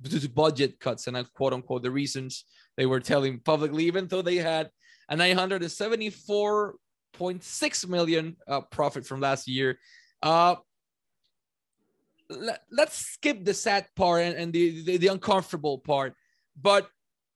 due 0.00 0.20
to 0.20 0.28
budget 0.28 0.78
cuts 0.78 1.08
and 1.08 1.18
I 1.18 1.24
quote 1.34 1.52
unquote 1.52 1.82
the 1.82 1.90
reasons 1.90 2.44
they 2.76 2.86
were 2.86 3.00
telling 3.00 3.40
publicly, 3.40 3.86
even 3.86 4.06
though 4.06 4.22
they 4.22 4.36
had 4.36 4.70
a 5.08 5.16
974.6 5.16 7.88
million 7.88 8.36
uh, 8.46 8.60
profit 8.60 9.04
from 9.04 9.20
last 9.20 9.48
year 9.48 9.80
uh, 10.22 10.56
let, 12.28 12.88
us 12.88 12.94
skip 12.94 13.44
the 13.44 13.54
sad 13.54 13.86
part 13.96 14.22
and, 14.22 14.36
and 14.36 14.52
the, 14.52 14.82
the, 14.82 14.96
the 14.96 15.06
uncomfortable 15.08 15.78
part. 15.78 16.14
But 16.60 16.88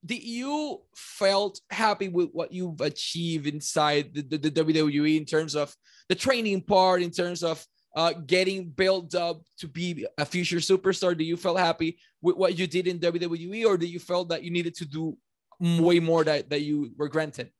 did 0.05 0.23
you 0.23 0.81
felt 0.95 1.59
happy 1.69 2.07
with 2.07 2.29
what 2.31 2.51
you've 2.51 2.81
achieved 2.81 3.47
inside 3.47 4.13
the, 4.13 4.21
the, 4.21 4.49
the, 4.49 4.63
WWE 4.63 5.17
in 5.17 5.25
terms 5.25 5.55
of 5.55 5.75
the 6.07 6.15
training 6.15 6.61
part, 6.61 7.01
in 7.01 7.11
terms 7.11 7.43
of 7.43 7.65
uh, 7.95 8.13
getting 8.13 8.69
built 8.69 9.15
up 9.15 9.41
to 9.59 9.67
be 9.67 10.05
a 10.17 10.25
future 10.25 10.57
superstar? 10.57 11.17
Do 11.17 11.23
you 11.23 11.35
feel 11.35 11.57
happy 11.57 11.97
with 12.21 12.37
what 12.37 12.57
you 12.57 12.67
did 12.67 12.87
in 12.87 12.99
WWE, 12.99 13.65
or 13.65 13.77
do 13.77 13.87
you 13.87 13.99
felt 13.99 14.29
that 14.29 14.43
you 14.43 14.51
needed 14.51 14.75
to 14.75 14.85
do 14.85 15.17
way 15.59 15.99
more 15.99 16.23
that, 16.23 16.49
that 16.49 16.61
you 16.61 16.91
were 16.97 17.09
granted? 17.09 17.51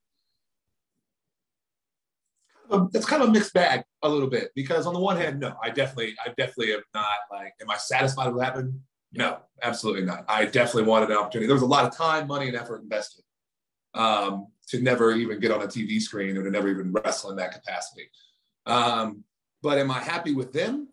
It's 2.93 3.05
kind 3.05 3.21
of 3.23 3.29
a 3.29 3.31
mixed 3.31 3.53
bag 3.53 3.83
a 4.03 4.09
little 4.09 4.29
bit 4.29 4.51
because 4.55 4.85
on 4.85 4.93
the 4.93 4.99
one 4.99 5.17
hand, 5.17 5.39
no, 5.39 5.55
I 5.63 5.69
definitely, 5.69 6.15
I 6.23 6.29
definitely 6.29 6.73
am 6.73 6.81
not 6.93 7.17
like, 7.31 7.53
am 7.61 7.69
I 7.69 7.77
satisfied 7.77 8.27
with 8.27 8.35
what 8.35 8.45
happened? 8.45 8.79
No, 9.13 9.37
absolutely 9.61 10.03
not. 10.03 10.25
I 10.27 10.45
definitely 10.45 10.83
wanted 10.83 11.09
an 11.09 11.17
opportunity. 11.17 11.47
There 11.47 11.55
was 11.55 11.63
a 11.63 11.67
lot 11.67 11.85
of 11.85 11.95
time, 11.95 12.27
money, 12.27 12.47
and 12.47 12.57
effort 12.57 12.81
invested 12.81 13.23
um, 13.93 14.47
to 14.67 14.81
never 14.81 15.13
even 15.13 15.39
get 15.39 15.51
on 15.51 15.61
a 15.61 15.67
TV 15.67 15.99
screen 16.01 16.37
or 16.37 16.43
to 16.43 16.51
never 16.51 16.67
even 16.67 16.91
wrestle 16.91 17.31
in 17.31 17.37
that 17.37 17.53
capacity. 17.53 18.09
Um, 18.65 19.23
but 19.61 19.77
am 19.77 19.89
I 19.91 19.99
happy 19.99 20.33
with 20.33 20.51
them? 20.53 20.89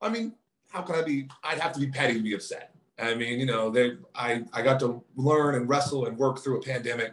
I 0.00 0.08
mean, 0.08 0.34
how 0.70 0.82
can 0.82 0.96
I 0.96 1.02
be? 1.02 1.28
I'd 1.44 1.58
have 1.58 1.72
to 1.74 1.80
be 1.80 1.88
petty 1.88 2.14
to 2.14 2.22
be 2.22 2.34
upset. 2.34 2.74
I 2.98 3.14
mean, 3.14 3.38
you 3.38 3.46
know, 3.46 3.70
they, 3.70 3.92
I, 4.14 4.42
I 4.52 4.62
got 4.62 4.80
to 4.80 5.04
learn 5.14 5.54
and 5.54 5.68
wrestle 5.68 6.06
and 6.06 6.18
work 6.18 6.40
through 6.40 6.58
a 6.58 6.62
pandemic 6.62 7.12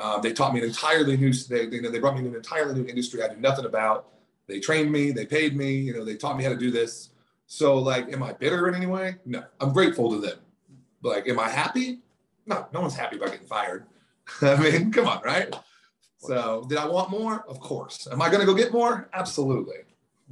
um, 0.00 0.22
they 0.22 0.32
taught 0.32 0.54
me 0.54 0.60
an 0.60 0.66
entirely 0.66 1.16
new. 1.16 1.32
They, 1.32 1.66
they, 1.66 1.78
they 1.80 1.98
brought 1.98 2.14
me 2.14 2.20
into 2.20 2.30
an 2.30 2.36
entirely 2.36 2.74
new 2.74 2.88
industry 2.88 3.22
I 3.22 3.28
knew 3.28 3.40
nothing 3.40 3.66
about. 3.66 4.08
They 4.46 4.58
trained 4.58 4.90
me. 4.90 5.10
They 5.10 5.26
paid 5.26 5.56
me. 5.56 5.74
You 5.74 5.94
know, 5.94 6.04
they 6.04 6.16
taught 6.16 6.36
me 6.36 6.44
how 6.44 6.50
to 6.50 6.56
do 6.56 6.70
this. 6.70 7.10
So, 7.46 7.76
like, 7.78 8.12
am 8.12 8.22
I 8.22 8.32
bitter 8.32 8.68
in 8.68 8.74
any 8.74 8.86
way? 8.86 9.16
No, 9.26 9.44
I'm 9.60 9.72
grateful 9.72 10.10
to 10.12 10.20
them. 10.20 10.38
Like, 11.02 11.28
am 11.28 11.38
I 11.38 11.48
happy? 11.48 12.00
No, 12.46 12.66
no 12.72 12.80
one's 12.80 12.94
happy 12.94 13.16
about 13.16 13.32
getting 13.32 13.46
fired. 13.46 13.86
I 14.42 14.56
mean, 14.56 14.92
come 14.92 15.06
on, 15.06 15.20
right? 15.24 15.54
So, 16.18 16.64
did 16.68 16.78
I 16.78 16.86
want 16.86 17.10
more? 17.10 17.44
Of 17.48 17.60
course. 17.60 18.06
Am 18.10 18.22
I 18.22 18.28
going 18.28 18.40
to 18.40 18.46
go 18.46 18.54
get 18.54 18.72
more? 18.72 19.08
Absolutely. 19.12 19.76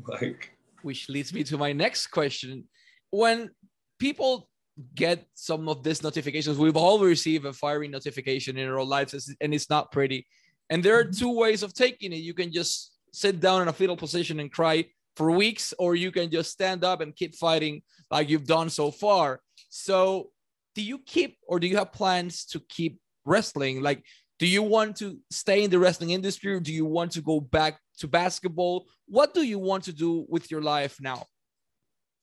Like, 0.07 0.57
which 0.83 1.09
leads 1.09 1.35
me 1.35 1.43
to 1.43 1.59
my 1.59 1.73
next 1.73 2.07
question. 2.07 2.69
When 3.11 3.51
people 3.99 4.49
get 4.95 5.27
some 5.35 5.69
of 5.69 5.83
these 5.83 6.03
notifications. 6.03 6.59
We've 6.59 6.77
all 6.77 6.99
received 7.01 7.45
a 7.45 7.53
firing 7.53 7.91
notification 7.91 8.57
in 8.57 8.69
our 8.69 8.85
lives, 8.85 9.35
and 9.41 9.55
it's 9.55 9.71
not 9.71 9.93
pretty. 9.93 10.27
And 10.71 10.83
there 10.83 10.99
are 10.99 11.05
mm-hmm. 11.05 11.19
two 11.19 11.37
ways 11.37 11.63
of 11.63 11.75
taking 11.75 12.13
it. 12.13 12.17
You 12.17 12.35
can 12.35 12.53
just 12.53 12.93
sit 13.13 13.41
down 13.41 13.63
in 13.63 13.69
a 13.69 13.73
fetal 13.73 13.97
position 13.97 14.41
and 14.41 14.53
cry 14.53 14.87
for 15.17 15.31
weeks, 15.31 15.75
or 15.79 15.97
you 15.97 16.13
can 16.13 16.31
just 16.31 16.53
stand 16.53 16.85
up 16.85 17.01
and 17.01 17.17
keep 17.17 17.35
fighting 17.35 17.83
like 18.11 18.29
you've 18.29 18.47
done 18.47 18.71
so 18.71 18.91
far. 18.91 19.41
So, 19.69 20.31
do 20.75 20.83
you 20.83 20.99
keep 20.99 21.39
or 21.49 21.59
do 21.59 21.67
you 21.67 21.77
have 21.77 21.93
plans 21.93 22.45
to 22.47 22.61
keep 22.69 23.01
wrestling? 23.25 23.83
Like, 23.83 24.05
do 24.39 24.47
you 24.47 24.63
want 24.63 24.97
to 24.97 25.19
stay 25.31 25.65
in 25.65 25.71
the 25.71 25.79
wrestling 25.79 26.11
industry 26.11 26.55
or 26.55 26.61
do 26.61 26.73
you 26.73 26.85
want 26.85 27.11
to 27.13 27.21
go 27.21 27.41
back 27.41 27.81
to 27.99 28.07
basketball? 28.07 28.87
What 29.07 29.35
do 29.35 29.43
you 29.43 29.59
want 29.59 29.85
to 29.85 29.93
do 29.93 30.25
with 30.29 30.51
your 30.51 30.63
life 30.63 30.99
now? 31.01 31.25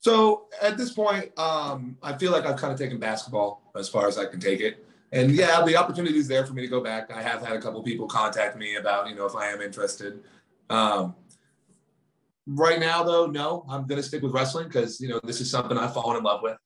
So 0.06 0.46
at 0.62 0.78
this 0.78 0.94
point, 0.94 1.36
um, 1.40 1.98
I 2.04 2.16
feel 2.16 2.32
like 2.32 2.46
I've 2.46 2.58
kind 2.58 2.72
of 2.72 2.78
taken 2.78 3.00
basketball 3.00 3.64
as 3.76 3.90
far 3.90 4.08
as 4.08 4.20
I 4.20 4.28
can 4.28 4.40
take 4.40 4.60
it. 4.60 4.86
And 5.12 5.32
yeah, 5.32 5.66
the 5.66 5.76
opportunity 5.76 6.20
is 6.20 6.28
there 6.28 6.46
for 6.46 6.54
me 6.54 6.62
to 6.62 6.68
go 6.68 6.80
back. 6.80 7.12
I 7.12 7.24
have 7.24 7.44
had 7.44 7.56
a 7.56 7.60
couple 7.60 7.82
people 7.82 8.06
contact 8.06 8.56
me 8.56 8.76
about, 8.76 9.10
you 9.10 9.16
know, 9.16 9.26
if 9.26 9.36
I 9.36 9.48
am 9.48 9.62
interested. 9.62 10.20
Um, 10.70 11.16
right 12.46 12.80
now, 12.80 13.02
though, 13.02 13.26
no, 13.26 13.66
I'm 13.68 13.88
going 13.88 14.00
to 14.00 14.08
stick 14.08 14.22
with 14.22 14.32
wrestling 14.32 14.68
because, 14.68 15.02
you 15.02 15.08
know, 15.08 15.20
this 15.24 15.42
is 15.42 15.50
something 15.50 15.76
I've 15.76 15.96
fallen 15.96 16.18
in 16.18 16.24
love 16.24 16.44
with. 16.44 16.58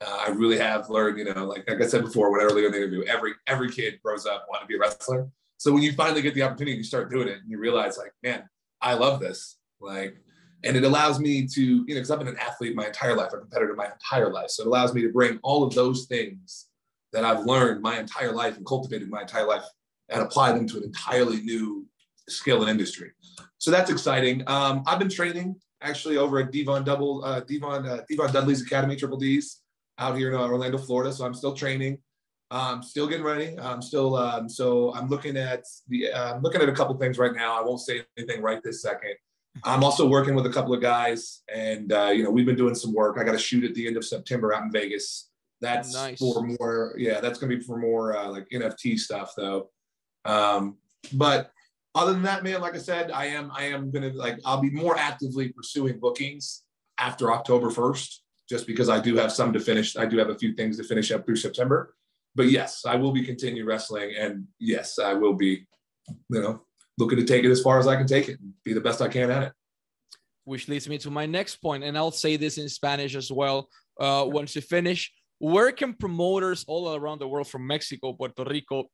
Uh, 0.00 0.24
I 0.28 0.30
really 0.30 0.56
have 0.56 0.88
learned, 0.88 1.18
you 1.18 1.26
know, 1.26 1.44
like, 1.44 1.68
like 1.68 1.82
I 1.82 1.86
said 1.86 2.02
before, 2.02 2.32
when 2.32 2.40
earlier 2.40 2.64
in 2.64 2.72
the 2.72 2.78
interview, 2.78 3.02
every 3.02 3.32
every 3.46 3.70
kid 3.70 4.00
grows 4.02 4.24
up 4.24 4.46
wanting 4.48 4.68
to 4.68 4.68
be 4.68 4.76
a 4.76 4.78
wrestler. 4.78 5.28
So 5.58 5.70
when 5.70 5.82
you 5.82 5.92
finally 5.92 6.22
get 6.22 6.32
the 6.32 6.44
opportunity, 6.44 6.78
you 6.78 6.82
start 6.82 7.10
doing 7.10 7.28
it, 7.28 7.40
and 7.40 7.50
you 7.50 7.58
realize, 7.58 7.98
like, 7.98 8.14
man, 8.22 8.48
I 8.80 8.94
love 8.94 9.20
this. 9.20 9.58
Like, 9.82 10.16
and 10.64 10.76
it 10.76 10.84
allows 10.84 11.20
me 11.20 11.46
to, 11.46 11.62
you 11.62 11.76
know, 11.76 11.94
because 11.94 12.10
I've 12.10 12.18
been 12.18 12.28
an 12.28 12.38
athlete 12.38 12.74
my 12.74 12.86
entire 12.86 13.14
life, 13.14 13.32
a 13.32 13.38
competitor 13.38 13.74
my 13.74 13.86
entire 13.86 14.32
life. 14.32 14.50
So 14.50 14.62
it 14.64 14.66
allows 14.66 14.94
me 14.94 15.02
to 15.02 15.10
bring 15.10 15.38
all 15.42 15.62
of 15.62 15.74
those 15.74 16.06
things 16.06 16.66
that 17.12 17.24
I've 17.24 17.44
learned 17.44 17.82
my 17.82 17.98
entire 17.98 18.32
life 18.32 18.56
and 18.56 18.66
cultivated 18.66 19.08
my 19.08 19.22
entire 19.22 19.46
life 19.46 19.64
and 20.08 20.22
apply 20.22 20.52
them 20.52 20.66
to 20.68 20.78
an 20.78 20.84
entirely 20.84 21.40
new 21.42 21.86
skill 22.28 22.62
and 22.62 22.70
industry. 22.70 23.12
So 23.58 23.70
that's 23.70 23.90
exciting. 23.90 24.42
Um, 24.46 24.82
I've 24.86 24.98
been 24.98 25.08
training 25.08 25.56
actually 25.82 26.16
over 26.16 26.38
at 26.40 26.52
Devon 26.52 26.84
Double 26.84 27.24
uh, 27.24 27.40
Devon 27.40 27.86
uh, 27.86 28.02
Devon 28.08 28.32
Dudley's 28.32 28.62
Academy 28.62 28.96
Triple 28.96 29.18
D's 29.18 29.62
out 29.98 30.16
here 30.16 30.32
in 30.32 30.38
Orlando, 30.38 30.78
Florida. 30.78 31.12
So 31.12 31.24
I'm 31.24 31.34
still 31.34 31.54
training. 31.54 31.98
Um, 32.50 32.82
still 32.82 33.08
getting 33.08 33.24
ready. 33.24 33.58
I'm 33.58 33.82
still 33.82 34.14
um, 34.16 34.48
so 34.48 34.94
I'm 34.94 35.08
looking 35.08 35.36
at 35.36 35.64
the 35.88 36.12
uh, 36.12 36.34
I'm 36.34 36.42
looking 36.42 36.60
at 36.60 36.68
a 36.68 36.72
couple 36.72 36.96
things 36.96 37.18
right 37.18 37.34
now. 37.34 37.58
I 37.58 37.64
won't 37.64 37.80
say 37.80 38.02
anything 38.16 38.42
right 38.42 38.62
this 38.62 38.82
second. 38.82 39.14
I'm 39.64 39.82
also 39.82 40.06
working 40.06 40.34
with 40.34 40.46
a 40.46 40.50
couple 40.50 40.74
of 40.74 40.80
guys, 40.80 41.42
and 41.52 41.92
uh, 41.92 42.10
you 42.14 42.22
know 42.22 42.30
we've 42.30 42.46
been 42.46 42.56
doing 42.56 42.74
some 42.74 42.92
work. 42.92 43.16
I 43.18 43.24
got 43.24 43.32
to 43.32 43.38
shoot 43.38 43.64
at 43.64 43.74
the 43.74 43.86
end 43.86 43.96
of 43.96 44.04
September 44.04 44.54
out 44.54 44.62
in 44.62 44.72
Vegas. 44.72 45.30
That's 45.60 45.94
nice. 45.94 46.18
for 46.18 46.42
more. 46.42 46.94
Yeah, 46.98 47.20
that's 47.20 47.38
gonna 47.38 47.56
be 47.56 47.62
for 47.62 47.78
more 47.78 48.16
uh, 48.16 48.28
like 48.28 48.48
NFT 48.52 48.98
stuff 48.98 49.32
though. 49.36 49.70
Um, 50.24 50.76
but 51.12 51.50
other 51.94 52.12
than 52.12 52.22
that, 52.22 52.44
man, 52.44 52.60
like 52.60 52.74
I 52.74 52.78
said, 52.78 53.10
I 53.10 53.26
am 53.26 53.50
I 53.54 53.64
am 53.64 53.90
gonna 53.90 54.12
like 54.12 54.38
I'll 54.44 54.60
be 54.60 54.70
more 54.70 54.98
actively 54.98 55.48
pursuing 55.48 55.98
bookings 55.98 56.62
after 56.98 57.32
October 57.32 57.70
1st, 57.70 58.18
just 58.48 58.66
because 58.66 58.88
I 58.88 59.00
do 59.00 59.16
have 59.16 59.32
some 59.32 59.52
to 59.52 59.60
finish. 59.60 59.96
I 59.96 60.06
do 60.06 60.18
have 60.18 60.28
a 60.28 60.38
few 60.38 60.54
things 60.54 60.76
to 60.76 60.84
finish 60.84 61.10
up 61.10 61.24
through 61.24 61.36
September. 61.36 61.94
But 62.34 62.50
yes, 62.50 62.84
I 62.86 62.96
will 62.96 63.12
be 63.12 63.24
continue 63.24 63.64
wrestling, 63.64 64.14
and 64.18 64.44
yes, 64.58 64.98
I 64.98 65.14
will 65.14 65.32
be, 65.32 65.66
you 66.28 66.42
know, 66.42 66.65
looking 66.98 67.18
to 67.18 67.24
take 67.24 67.44
it 67.44 67.50
as 67.50 67.62
far 67.62 67.78
as 67.78 67.86
I 67.86 67.96
can 67.96 68.06
take 68.06 68.28
it 68.28 68.40
and 68.40 68.52
be 68.64 68.72
the 68.72 68.80
best 68.80 69.02
I 69.02 69.08
can 69.08 69.30
at 69.30 69.42
it. 69.44 69.52
Which 70.44 70.68
leads 70.68 70.88
me 70.88 70.98
to 70.98 71.10
my 71.10 71.26
next 71.26 71.56
point, 71.56 71.82
and 71.84 71.96
I'll 71.96 72.12
say 72.12 72.36
this 72.36 72.58
in 72.58 72.68
Spanish 72.68 73.16
as 73.16 73.30
well. 73.32 73.68
Uh, 73.98 74.24
once 74.26 74.54
you 74.54 74.62
finish, 74.62 75.12
where 75.38 75.72
can 75.72 75.94
promoters 75.94 76.64
all 76.68 76.94
around 76.94 77.20
the 77.20 77.28
world, 77.28 77.48
from 77.48 77.66
Mexico, 77.66 78.12
Puerto 78.12 78.44
Rico, 78.44 78.84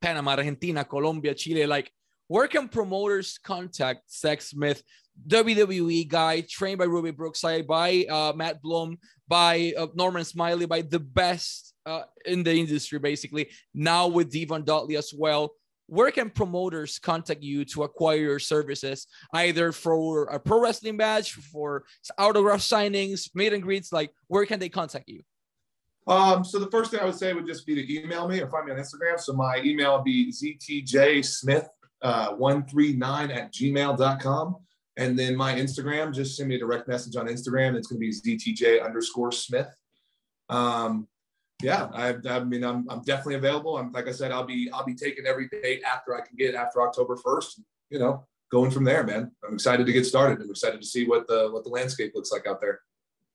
Panama, 0.00 0.32
Argentina, 0.36 0.84
Colombia, 0.84 1.34
Chile, 1.34 1.66
like 1.66 1.90
where 2.28 2.46
can 2.46 2.68
promoters 2.68 3.38
contact 3.38 4.10
Zach 4.10 4.40
Smith, 4.40 4.82
WWE 5.28 6.08
guy 6.08 6.40
trained 6.42 6.78
by 6.78 6.86
Robbie 6.86 7.10
Brookside, 7.10 7.66
by 7.66 8.04
uh, 8.10 8.32
Matt 8.34 8.62
Bloom, 8.62 8.98
by 9.28 9.72
uh, 9.76 9.86
Norman 9.94 10.24
Smiley, 10.24 10.66
by 10.66 10.82
the 10.82 10.98
best 10.98 11.74
uh, 11.86 12.02
in 12.24 12.42
the 12.42 12.54
industry, 12.54 12.98
basically. 12.98 13.50
Now 13.74 14.08
with 14.08 14.32
Devon 14.32 14.64
Dudley 14.64 14.96
as 14.96 15.12
well. 15.16 15.52
Where 15.86 16.10
can 16.10 16.30
promoters 16.30 16.98
contact 16.98 17.42
you 17.42 17.64
to 17.66 17.82
acquire 17.82 18.16
your 18.16 18.38
services, 18.38 19.06
either 19.34 19.72
for 19.72 20.24
a 20.24 20.40
pro 20.40 20.60
wrestling 20.60 20.96
match, 20.96 21.34
for 21.34 21.84
autograph 22.18 22.60
signings, 22.60 23.30
meet 23.34 23.52
and 23.52 23.62
greets? 23.62 23.92
Like, 23.92 24.10
where 24.28 24.46
can 24.46 24.58
they 24.58 24.68
contact 24.68 25.08
you? 25.08 25.22
Um, 26.06 26.44
so 26.44 26.58
the 26.58 26.70
first 26.70 26.90
thing 26.90 27.00
I 27.00 27.04
would 27.04 27.14
say 27.14 27.32
would 27.32 27.46
just 27.46 27.66
be 27.66 27.74
to 27.74 28.02
email 28.02 28.28
me 28.28 28.40
or 28.40 28.48
find 28.48 28.66
me 28.66 28.72
on 28.72 28.78
Instagram. 28.78 29.18
So 29.18 29.32
my 29.32 29.60
email 29.64 29.96
would 29.96 30.04
be 30.04 30.32
ztjsmith 30.32 31.66
uh, 32.02 32.32
139 32.32 33.30
at 33.30 33.52
gmail.com. 33.52 34.56
And 34.96 35.18
then 35.18 35.34
my 35.34 35.54
Instagram, 35.54 36.14
just 36.14 36.36
send 36.36 36.48
me 36.48 36.56
a 36.56 36.58
direct 36.58 36.86
message 36.86 37.16
on 37.16 37.26
Instagram. 37.26 37.74
It's 37.74 37.88
going 37.88 38.00
to 38.00 38.22
be 38.22 38.38
ZTJ 38.38 38.84
underscore 38.84 39.32
Smith. 39.32 39.74
Um, 40.48 41.08
yeah, 41.64 41.88
I, 41.94 42.14
I 42.28 42.44
mean, 42.44 42.62
I'm, 42.62 42.86
I'm 42.90 43.02
definitely 43.02 43.36
available. 43.36 43.78
I'm, 43.78 43.90
like 43.90 44.06
I 44.06 44.12
said, 44.12 44.30
I'll 44.30 44.44
be, 44.44 44.70
I'll 44.70 44.84
be 44.84 44.94
taking 44.94 45.26
every 45.26 45.48
day 45.48 45.80
after 45.80 46.14
I 46.14 46.20
can 46.20 46.36
get 46.36 46.54
after 46.54 46.82
October 46.82 47.16
1st, 47.16 47.60
you 47.88 47.98
know, 47.98 48.26
going 48.50 48.70
from 48.70 48.84
there, 48.84 49.02
man. 49.02 49.32
I'm 49.46 49.54
excited 49.54 49.86
to 49.86 49.92
get 49.92 50.04
started. 50.04 50.42
I'm 50.42 50.50
excited 50.50 50.80
to 50.82 50.86
see 50.86 51.06
what 51.06 51.26
the, 51.26 51.48
what 51.50 51.64
the 51.64 51.70
landscape 51.70 52.12
looks 52.14 52.30
like 52.30 52.46
out 52.46 52.60
there. 52.60 52.80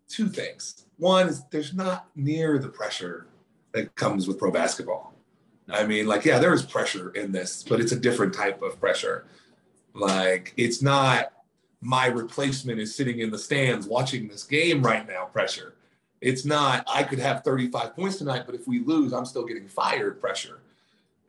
two 0.07 0.29
things 0.29 0.87
one 0.97 1.29
is 1.29 1.43
there's 1.51 1.73
not 1.73 2.07
near 2.15 2.57
the 2.57 2.69
pressure 2.69 3.27
that 3.73 3.95
comes 3.95 4.27
with 4.27 4.39
pro 4.39 4.51
basketball. 4.51 5.13
I 5.69 5.85
mean, 5.85 6.07
like, 6.07 6.25
yeah, 6.25 6.39
there 6.39 6.53
is 6.53 6.63
pressure 6.63 7.09
in 7.09 7.31
this, 7.31 7.63
but 7.67 7.79
it's 7.79 7.91
a 7.91 7.99
different 7.99 8.33
type 8.33 8.61
of 8.61 8.79
pressure. 8.79 9.25
Like, 9.93 10.53
it's 10.57 10.81
not 10.81 11.33
my 11.81 12.07
replacement 12.07 12.79
is 12.79 12.95
sitting 12.95 13.19
in 13.19 13.29
the 13.31 13.37
stands 13.37 13.87
watching 13.87 14.27
this 14.27 14.43
game 14.43 14.81
right 14.81 15.07
now 15.07 15.25
pressure. 15.25 15.75
It's 16.21 16.45
not, 16.45 16.83
I 16.91 17.03
could 17.03 17.19
have 17.19 17.43
35 17.43 17.95
points 17.95 18.17
tonight, 18.17 18.43
but 18.45 18.55
if 18.55 18.67
we 18.67 18.79
lose, 18.79 19.13
I'm 19.13 19.25
still 19.25 19.45
getting 19.45 19.67
fired 19.67 20.19
pressure. 20.19 20.59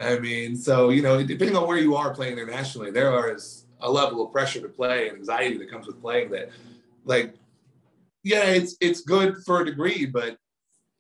I 0.01 0.18
mean, 0.18 0.57
so, 0.57 0.90
you 0.90 1.03
know, 1.03 1.22
depending 1.22 1.57
on 1.57 1.66
where 1.66 1.77
you 1.77 1.96
are 1.96 2.14
playing 2.14 2.35
internationally, 2.35 2.90
there 2.90 3.35
is 3.35 3.64
a 3.81 3.90
level 3.90 4.24
of 4.24 4.33
pressure 4.33 4.61
to 4.61 4.68
play 4.68 5.09
and 5.09 5.18
anxiety 5.18 5.59
that 5.59 5.70
comes 5.70 5.87
with 5.87 6.01
playing 6.01 6.31
that, 6.31 6.51
like, 7.05 7.35
yeah, 8.22 8.44
it's 8.44 8.77
it's 8.81 9.01
good 9.01 9.38
for 9.44 9.62
a 9.62 9.64
degree, 9.64 10.07
but 10.07 10.38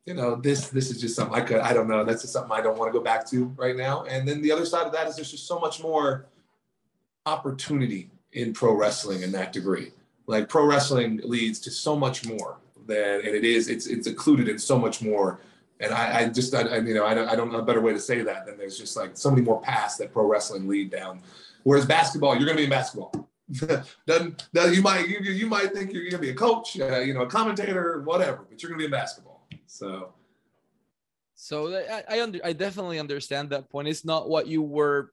you 0.08 0.14
know, 0.14 0.36
this 0.36 0.70
this 0.70 0.90
is 0.90 0.98
just 0.98 1.14
something 1.14 1.36
I 1.36 1.42
could 1.42 1.58
I 1.58 1.74
don't 1.74 1.86
know. 1.86 2.02
That's 2.02 2.22
just 2.22 2.32
something 2.32 2.50
I 2.50 2.62
don't 2.62 2.78
want 2.78 2.90
to 2.90 2.98
go 2.98 3.04
back 3.04 3.28
to 3.28 3.44
right 3.58 3.76
now. 3.76 4.04
And 4.04 4.26
then 4.26 4.40
the 4.40 4.50
other 4.50 4.64
side 4.64 4.86
of 4.86 4.92
that 4.94 5.06
is 5.06 5.16
there's 5.16 5.30
just 5.30 5.46
so 5.46 5.58
much 5.58 5.82
more 5.82 6.24
opportunity 7.26 8.10
in 8.32 8.54
pro 8.54 8.72
wrestling 8.72 9.20
in 9.20 9.30
that 9.32 9.52
degree. 9.52 9.92
Like 10.26 10.48
pro 10.48 10.64
wrestling 10.64 11.20
leads 11.24 11.58
to 11.60 11.70
so 11.70 11.94
much 11.94 12.26
more 12.26 12.56
than 12.86 13.16
and 13.16 13.34
it 13.34 13.44
is 13.44 13.68
it's 13.68 13.86
it's 13.86 14.06
included 14.06 14.48
in 14.48 14.58
so 14.58 14.78
much 14.78 15.02
more. 15.02 15.40
And 15.78 15.92
I, 15.92 16.20
I 16.20 16.28
just 16.30 16.54
I, 16.54 16.62
I 16.62 16.78
you 16.78 16.94
know 16.94 17.04
I 17.04 17.12
don't 17.12 17.28
I 17.28 17.36
don't 17.36 17.52
know 17.52 17.58
a 17.58 17.62
better 17.70 17.82
way 17.82 17.92
to 17.92 18.00
say 18.00 18.22
that 18.22 18.46
than 18.46 18.56
there's 18.56 18.78
just 18.78 18.96
like 18.96 19.14
so 19.14 19.28
many 19.28 19.42
more 19.42 19.60
paths 19.60 19.98
that 19.98 20.10
pro 20.10 20.24
wrestling 20.24 20.66
lead 20.66 20.90
down. 20.90 21.20
Whereas 21.64 21.84
basketball, 21.84 22.34
you're 22.34 22.46
gonna 22.46 22.56
be 22.56 22.64
in 22.64 22.70
basketball 22.70 23.12
doesn't, 24.06 24.48
doesn't 24.54 24.74
you 24.74 24.80
might 24.80 25.06
you, 25.06 25.18
you 25.20 25.46
might 25.46 25.74
think 25.74 25.92
you're 25.92 26.04
gonna 26.04 26.18
be 26.18 26.30
a 26.30 26.34
coach, 26.34 26.80
uh, 26.80 27.00
you 27.00 27.12
know, 27.12 27.22
a 27.22 27.26
commentator, 27.26 28.00
whatever, 28.06 28.46
but 28.48 28.62
you're 28.62 28.70
gonna 28.70 28.78
be 28.78 28.86
in 28.86 28.90
basketball. 28.90 29.27
So, 29.68 30.14
so 31.34 31.74
I 31.74 32.02
I, 32.08 32.22
under, 32.22 32.40
I 32.42 32.52
definitely 32.52 32.98
understand 32.98 33.50
that 33.50 33.70
point. 33.70 33.88
It's 33.88 34.04
not 34.04 34.28
what 34.28 34.46
you 34.48 34.62
were 34.62 35.12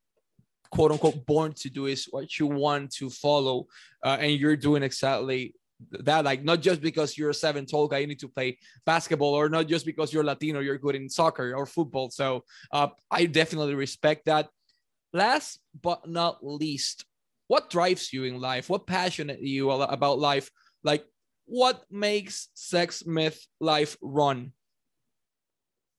quote 0.71 0.91
unquote 0.91 1.25
born 1.25 1.53
to 1.53 1.69
do. 1.69 1.85
Is 1.85 2.07
what 2.09 2.39
you 2.39 2.47
want 2.47 2.91
to 2.93 3.09
follow 3.09 3.67
uh, 4.03 4.17
and 4.19 4.31
you're 4.31 4.55
doing 4.55 4.81
exactly 4.81 5.53
that. 5.91 6.23
Like 6.25 6.43
not 6.43 6.61
just 6.61 6.81
because 6.81 7.17
you're 7.17 7.31
a 7.31 7.33
seven 7.33 7.65
tall 7.65 7.87
guy 7.87 7.99
you 7.99 8.07
need 8.07 8.19
to 8.19 8.29
play 8.29 8.57
basketball 8.85 9.33
or 9.33 9.49
not 9.49 9.67
just 9.67 9.85
because 9.85 10.13
you're 10.13 10.23
latino 10.23 10.61
you're 10.61 10.77
good 10.77 10.95
in 10.95 11.09
soccer 11.09 11.53
or 11.53 11.65
football. 11.65 12.09
So 12.09 12.43
uh, 12.71 12.87
i 13.11 13.25
definitely 13.25 13.75
respect 13.75 14.25
that. 14.25 14.49
Last 15.13 15.59
but 15.81 16.09
not 16.09 16.39
least 16.41 17.05
what 17.47 17.69
drives 17.69 18.11
you 18.11 18.23
in 18.23 18.39
life? 18.39 18.69
What 18.69 18.87
passionate 18.87 19.41
you 19.41 19.69
about 19.69 20.19
life? 20.19 20.49
Like 20.83 21.05
what 21.45 21.83
makes 21.91 22.49
Zech 22.57 22.91
Smith 22.91 23.45
life 23.59 23.97
run 24.01 24.51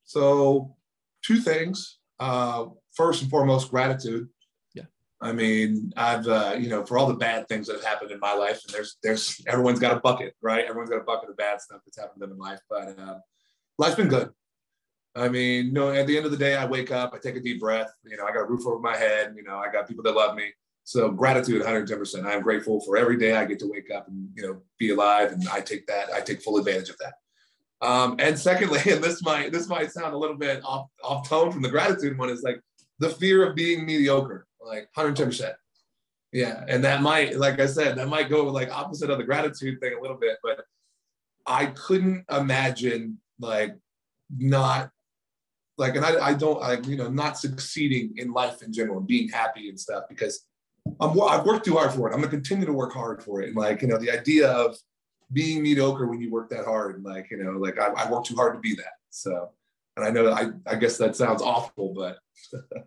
so 0.05 0.77
two 1.25 1.39
things 1.39 1.99
uh, 2.21 2.67
first 2.95 3.23
and 3.23 3.31
foremost 3.31 3.71
gratitude 3.71 4.29
Yeah. 4.75 4.85
I 5.21 5.33
mean, 5.33 5.93
I've 5.97 6.27
uh, 6.27 6.57
you 6.59 6.69
know, 6.69 6.85
for 6.85 6.99
all 6.99 7.07
the 7.07 7.15
bad 7.15 7.49
things 7.49 7.67
that 7.67 7.77
have 7.77 7.85
happened 7.85 8.11
in 8.11 8.21
my 8.21 8.35
life, 8.35 8.63
and 8.65 8.75
there's 8.75 8.97
there's 9.03 9.41
everyone's 9.47 9.81
got 9.81 9.97
a 9.97 10.01
bucket, 10.01 10.35
right? 10.41 10.65
Everyone's 10.65 10.91
got 10.91 11.01
a 11.01 11.05
bucket 11.05 11.31
of 11.31 11.37
bad 11.37 11.61
stuff 11.61 11.81
that's 11.85 11.99
happened 11.99 12.21
to 12.21 12.27
them 12.27 12.33
in 12.33 12.39
life, 12.39 12.61
but 12.69 12.99
uh, 12.99 13.19
life's 13.79 13.97
been 13.97 14.09
good. 14.09 14.31
I 15.15 15.31
mean, 15.31 15.67
you 15.67 15.73
know, 15.73 15.91
at 15.91 16.07
the 16.07 16.17
end 16.17 16.27
of 16.27 16.33
the 16.33 16.37
day, 16.37 16.57
I 16.57 16.67
wake 16.67 16.93
up, 16.93 17.13
I 17.15 17.19
take 17.19 17.37
a 17.37 17.41
deep 17.41 17.59
breath. 17.59 17.91
You 18.05 18.19
know, 18.19 18.25
I 18.25 18.33
got 18.33 18.41
a 18.41 18.45
roof 18.45 18.67
over 18.67 18.79
my 18.79 18.97
head. 18.97 19.33
You 19.35 19.43
know, 19.43 19.57
I 19.57 19.73
got 19.73 19.89
people 19.89 20.05
that 20.05 20.15
love 20.15 20.37
me. 20.37 20.53
So 20.87 21.11
gratitude, 21.11 21.59
110. 21.59 21.99
percent 21.99 22.27
I'm 22.27 22.43
grateful 22.43 22.81
for 22.81 22.97
every 22.97 23.19
day 23.19 23.35
I 23.37 23.45
get 23.45 23.59
to 23.59 23.71
wake 23.71 23.91
up 23.91 24.09
and 24.09 24.29
you 24.35 24.43
know 24.43 24.63
be 24.79 24.91
alive, 24.91 25.33
and 25.33 25.47
I 25.49 25.61
take 25.61 25.87
that. 25.89 26.13
I 26.13 26.21
take 26.21 26.41
full 26.41 26.59
advantage 26.59 26.89
of 26.89 26.97
that. 26.99 27.15
Um, 27.87 28.17
and 28.19 28.39
secondly, 28.39 28.81
and 28.91 29.05
this 29.05 29.23
might 29.23 29.53
this 29.53 29.69
might 29.69 29.93
sound 29.93 30.15
a 30.15 30.19
little 30.19 30.37
bit 30.37 30.65
off 30.65 30.89
off 31.05 31.29
tone 31.29 31.53
from 31.53 31.63
the 31.63 31.69
gratitude 31.69 32.17
one, 32.17 32.31
is 32.31 32.43
like 32.43 32.61
the 32.99 33.11
fear 33.11 33.47
of 33.47 33.55
being 33.55 33.85
mediocre 33.85 34.47
like 34.67 34.89
110%. 34.97 35.55
Yeah. 36.33 36.65
And 36.69 36.85
that 36.85 37.03
might, 37.03 37.39
like 37.39 37.61
I 37.61 37.67
said, 37.67 37.97
that 37.97 38.09
might 38.09 38.29
go 38.29 38.45
like 38.45 38.71
opposite 38.71 39.11
of 39.11 39.19
the 39.19 39.25
gratitude 39.25 39.81
thing 39.81 39.95
a 39.97 40.03
little 40.03 40.17
bit, 40.17 40.39
but 40.43 40.65
I 41.47 41.67
couldn't 41.67 42.25
imagine 42.31 43.21
like 43.41 43.77
not 44.37 44.91
like, 45.79 45.95
and 45.95 46.05
I, 46.05 46.29
I 46.29 46.35
don't, 46.35 46.63
I, 46.63 46.79
you 46.81 46.97
know, 46.97 47.09
not 47.09 47.39
succeeding 47.39 48.15
in 48.17 48.33
life 48.33 48.63
in 48.63 48.73
general 48.73 48.99
and 48.99 49.07
being 49.07 49.29
happy 49.29 49.69
and 49.69 49.79
stuff 49.79 50.05
because 50.09 50.47
I'm, 51.01 51.21
I've 51.21 51.45
worked 51.45 51.65
too 51.65 51.77
hard 51.77 51.93
for 51.93 52.09
it. 52.09 52.15
I'm 52.15 52.21
gonna 52.21 52.31
continue 52.31 52.67
to 52.67 52.73
work 52.73 52.93
hard 52.93 53.23
for 53.23 53.43
it. 53.43 53.49
And 53.49 53.57
like, 53.57 53.83
you 53.83 53.89
know, 53.89 53.99
the 53.99 54.11
idea 54.11 54.51
of 54.51 54.77
being 55.33 55.63
mediocre 55.63 56.07
when 56.07 56.21
you 56.21 56.31
work 56.31 56.51
that 56.51 56.65
hard, 56.65 56.97
and 56.97 57.05
like, 57.05 57.31
you 57.31 57.43
know, 57.43 57.53
like 57.53 57.79
I, 57.79 57.89
I 57.89 58.11
work 58.11 58.25
too 58.25 58.37
hard 58.37 58.55
to 58.55 58.61
be 58.61 58.75
that. 58.77 58.95
So, 59.11 59.51
and 59.97 60.05
I 60.05 60.11
know 60.11 60.31
I, 60.31 60.51
I 60.67 60.77
guess 60.77 60.99
that 60.99 61.17
sounds 61.17 61.43
awful, 61.43 61.95
but 61.95 62.19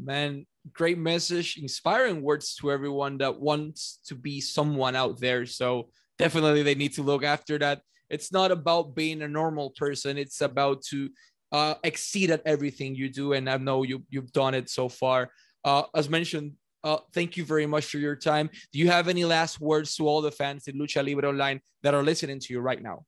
man, 0.00 0.46
great 0.72 0.98
message, 0.98 1.58
inspiring 1.58 2.22
words 2.22 2.54
to 2.56 2.70
everyone 2.70 3.18
that 3.18 3.40
wants 3.40 3.98
to 4.06 4.14
be 4.14 4.40
someone 4.40 4.96
out 4.96 5.20
there. 5.20 5.46
So 5.46 5.90
definitely 6.18 6.62
they 6.62 6.74
need 6.74 6.94
to 6.94 7.02
look 7.02 7.24
after 7.24 7.58
that. 7.58 7.82
It's 8.08 8.32
not 8.32 8.52
about 8.52 8.94
being 8.94 9.22
a 9.22 9.28
normal 9.28 9.70
person. 9.70 10.18
It's 10.18 10.40
about 10.40 10.82
to 10.90 11.10
uh, 11.50 11.74
exceed 11.82 12.30
at 12.30 12.42
everything 12.46 12.94
you 12.94 13.08
do. 13.08 13.32
And 13.32 13.48
I 13.48 13.56
know 13.56 13.82
you, 13.82 14.04
you've 14.10 14.32
done 14.32 14.54
it 14.54 14.70
so 14.70 14.88
far. 14.88 15.30
Uh, 15.64 15.84
as 15.94 16.08
mentioned, 16.08 16.52
uh, 16.84 16.98
thank 17.12 17.36
you 17.36 17.44
very 17.44 17.66
much 17.66 17.86
for 17.86 17.98
your 17.98 18.16
time. 18.16 18.50
Do 18.72 18.78
you 18.78 18.88
have 18.88 19.08
any 19.08 19.24
last 19.24 19.60
words 19.60 19.94
to 19.96 20.06
all 20.06 20.20
the 20.20 20.30
fans 20.30 20.68
in 20.68 20.76
Lucha 20.76 21.04
Libre 21.04 21.28
Online 21.28 21.60
that 21.82 21.94
are 21.94 22.02
listening 22.02 22.40
to 22.40 22.52
you 22.52 22.60
right 22.60 22.82
now? 22.82 23.04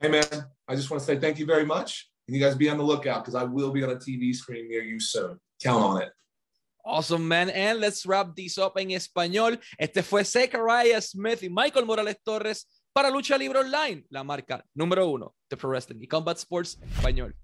Hey, 0.00 0.08
man, 0.08 0.24
I 0.66 0.74
just 0.74 0.90
want 0.90 1.00
to 1.00 1.06
say 1.06 1.18
thank 1.18 1.38
you 1.38 1.46
very 1.46 1.66
much. 1.66 2.08
And 2.26 2.36
you 2.36 2.42
guys 2.42 2.54
be 2.54 2.70
on 2.70 2.78
the 2.78 2.84
lookout 2.84 3.24
because 3.24 3.34
I 3.34 3.44
will 3.44 3.70
be 3.70 3.82
on 3.84 3.90
a 3.90 3.96
TV 3.96 4.34
screen 4.34 4.68
near 4.68 4.82
you 4.82 4.98
soon. 5.00 5.38
Count 5.62 5.82
on 5.82 6.02
it. 6.02 6.10
Awesome, 6.84 7.28
man. 7.28 7.50
And 7.50 7.80
let's 7.80 8.06
wrap 8.06 8.34
this 8.34 8.56
up 8.56 8.78
en 8.78 8.88
español. 8.90 9.58
Este 9.78 10.02
fue 10.02 10.24
Zechariah 10.24 11.00
Smith 11.00 11.42
y 11.42 11.48
Michael 11.50 11.84
Morales 11.84 12.16
Torres 12.24 12.66
para 12.92 13.10
Lucha 13.10 13.36
Libre 13.36 13.58
Online, 13.58 14.04
la 14.10 14.24
marca 14.24 14.64
número 14.74 15.06
uno 15.06 15.34
de 15.48 15.56
Pro 15.56 15.68
Wrestling 15.68 16.00
y 16.00 16.06
Combat 16.06 16.38
Sports 16.38 16.78
en 16.80 16.88
español. 16.88 17.36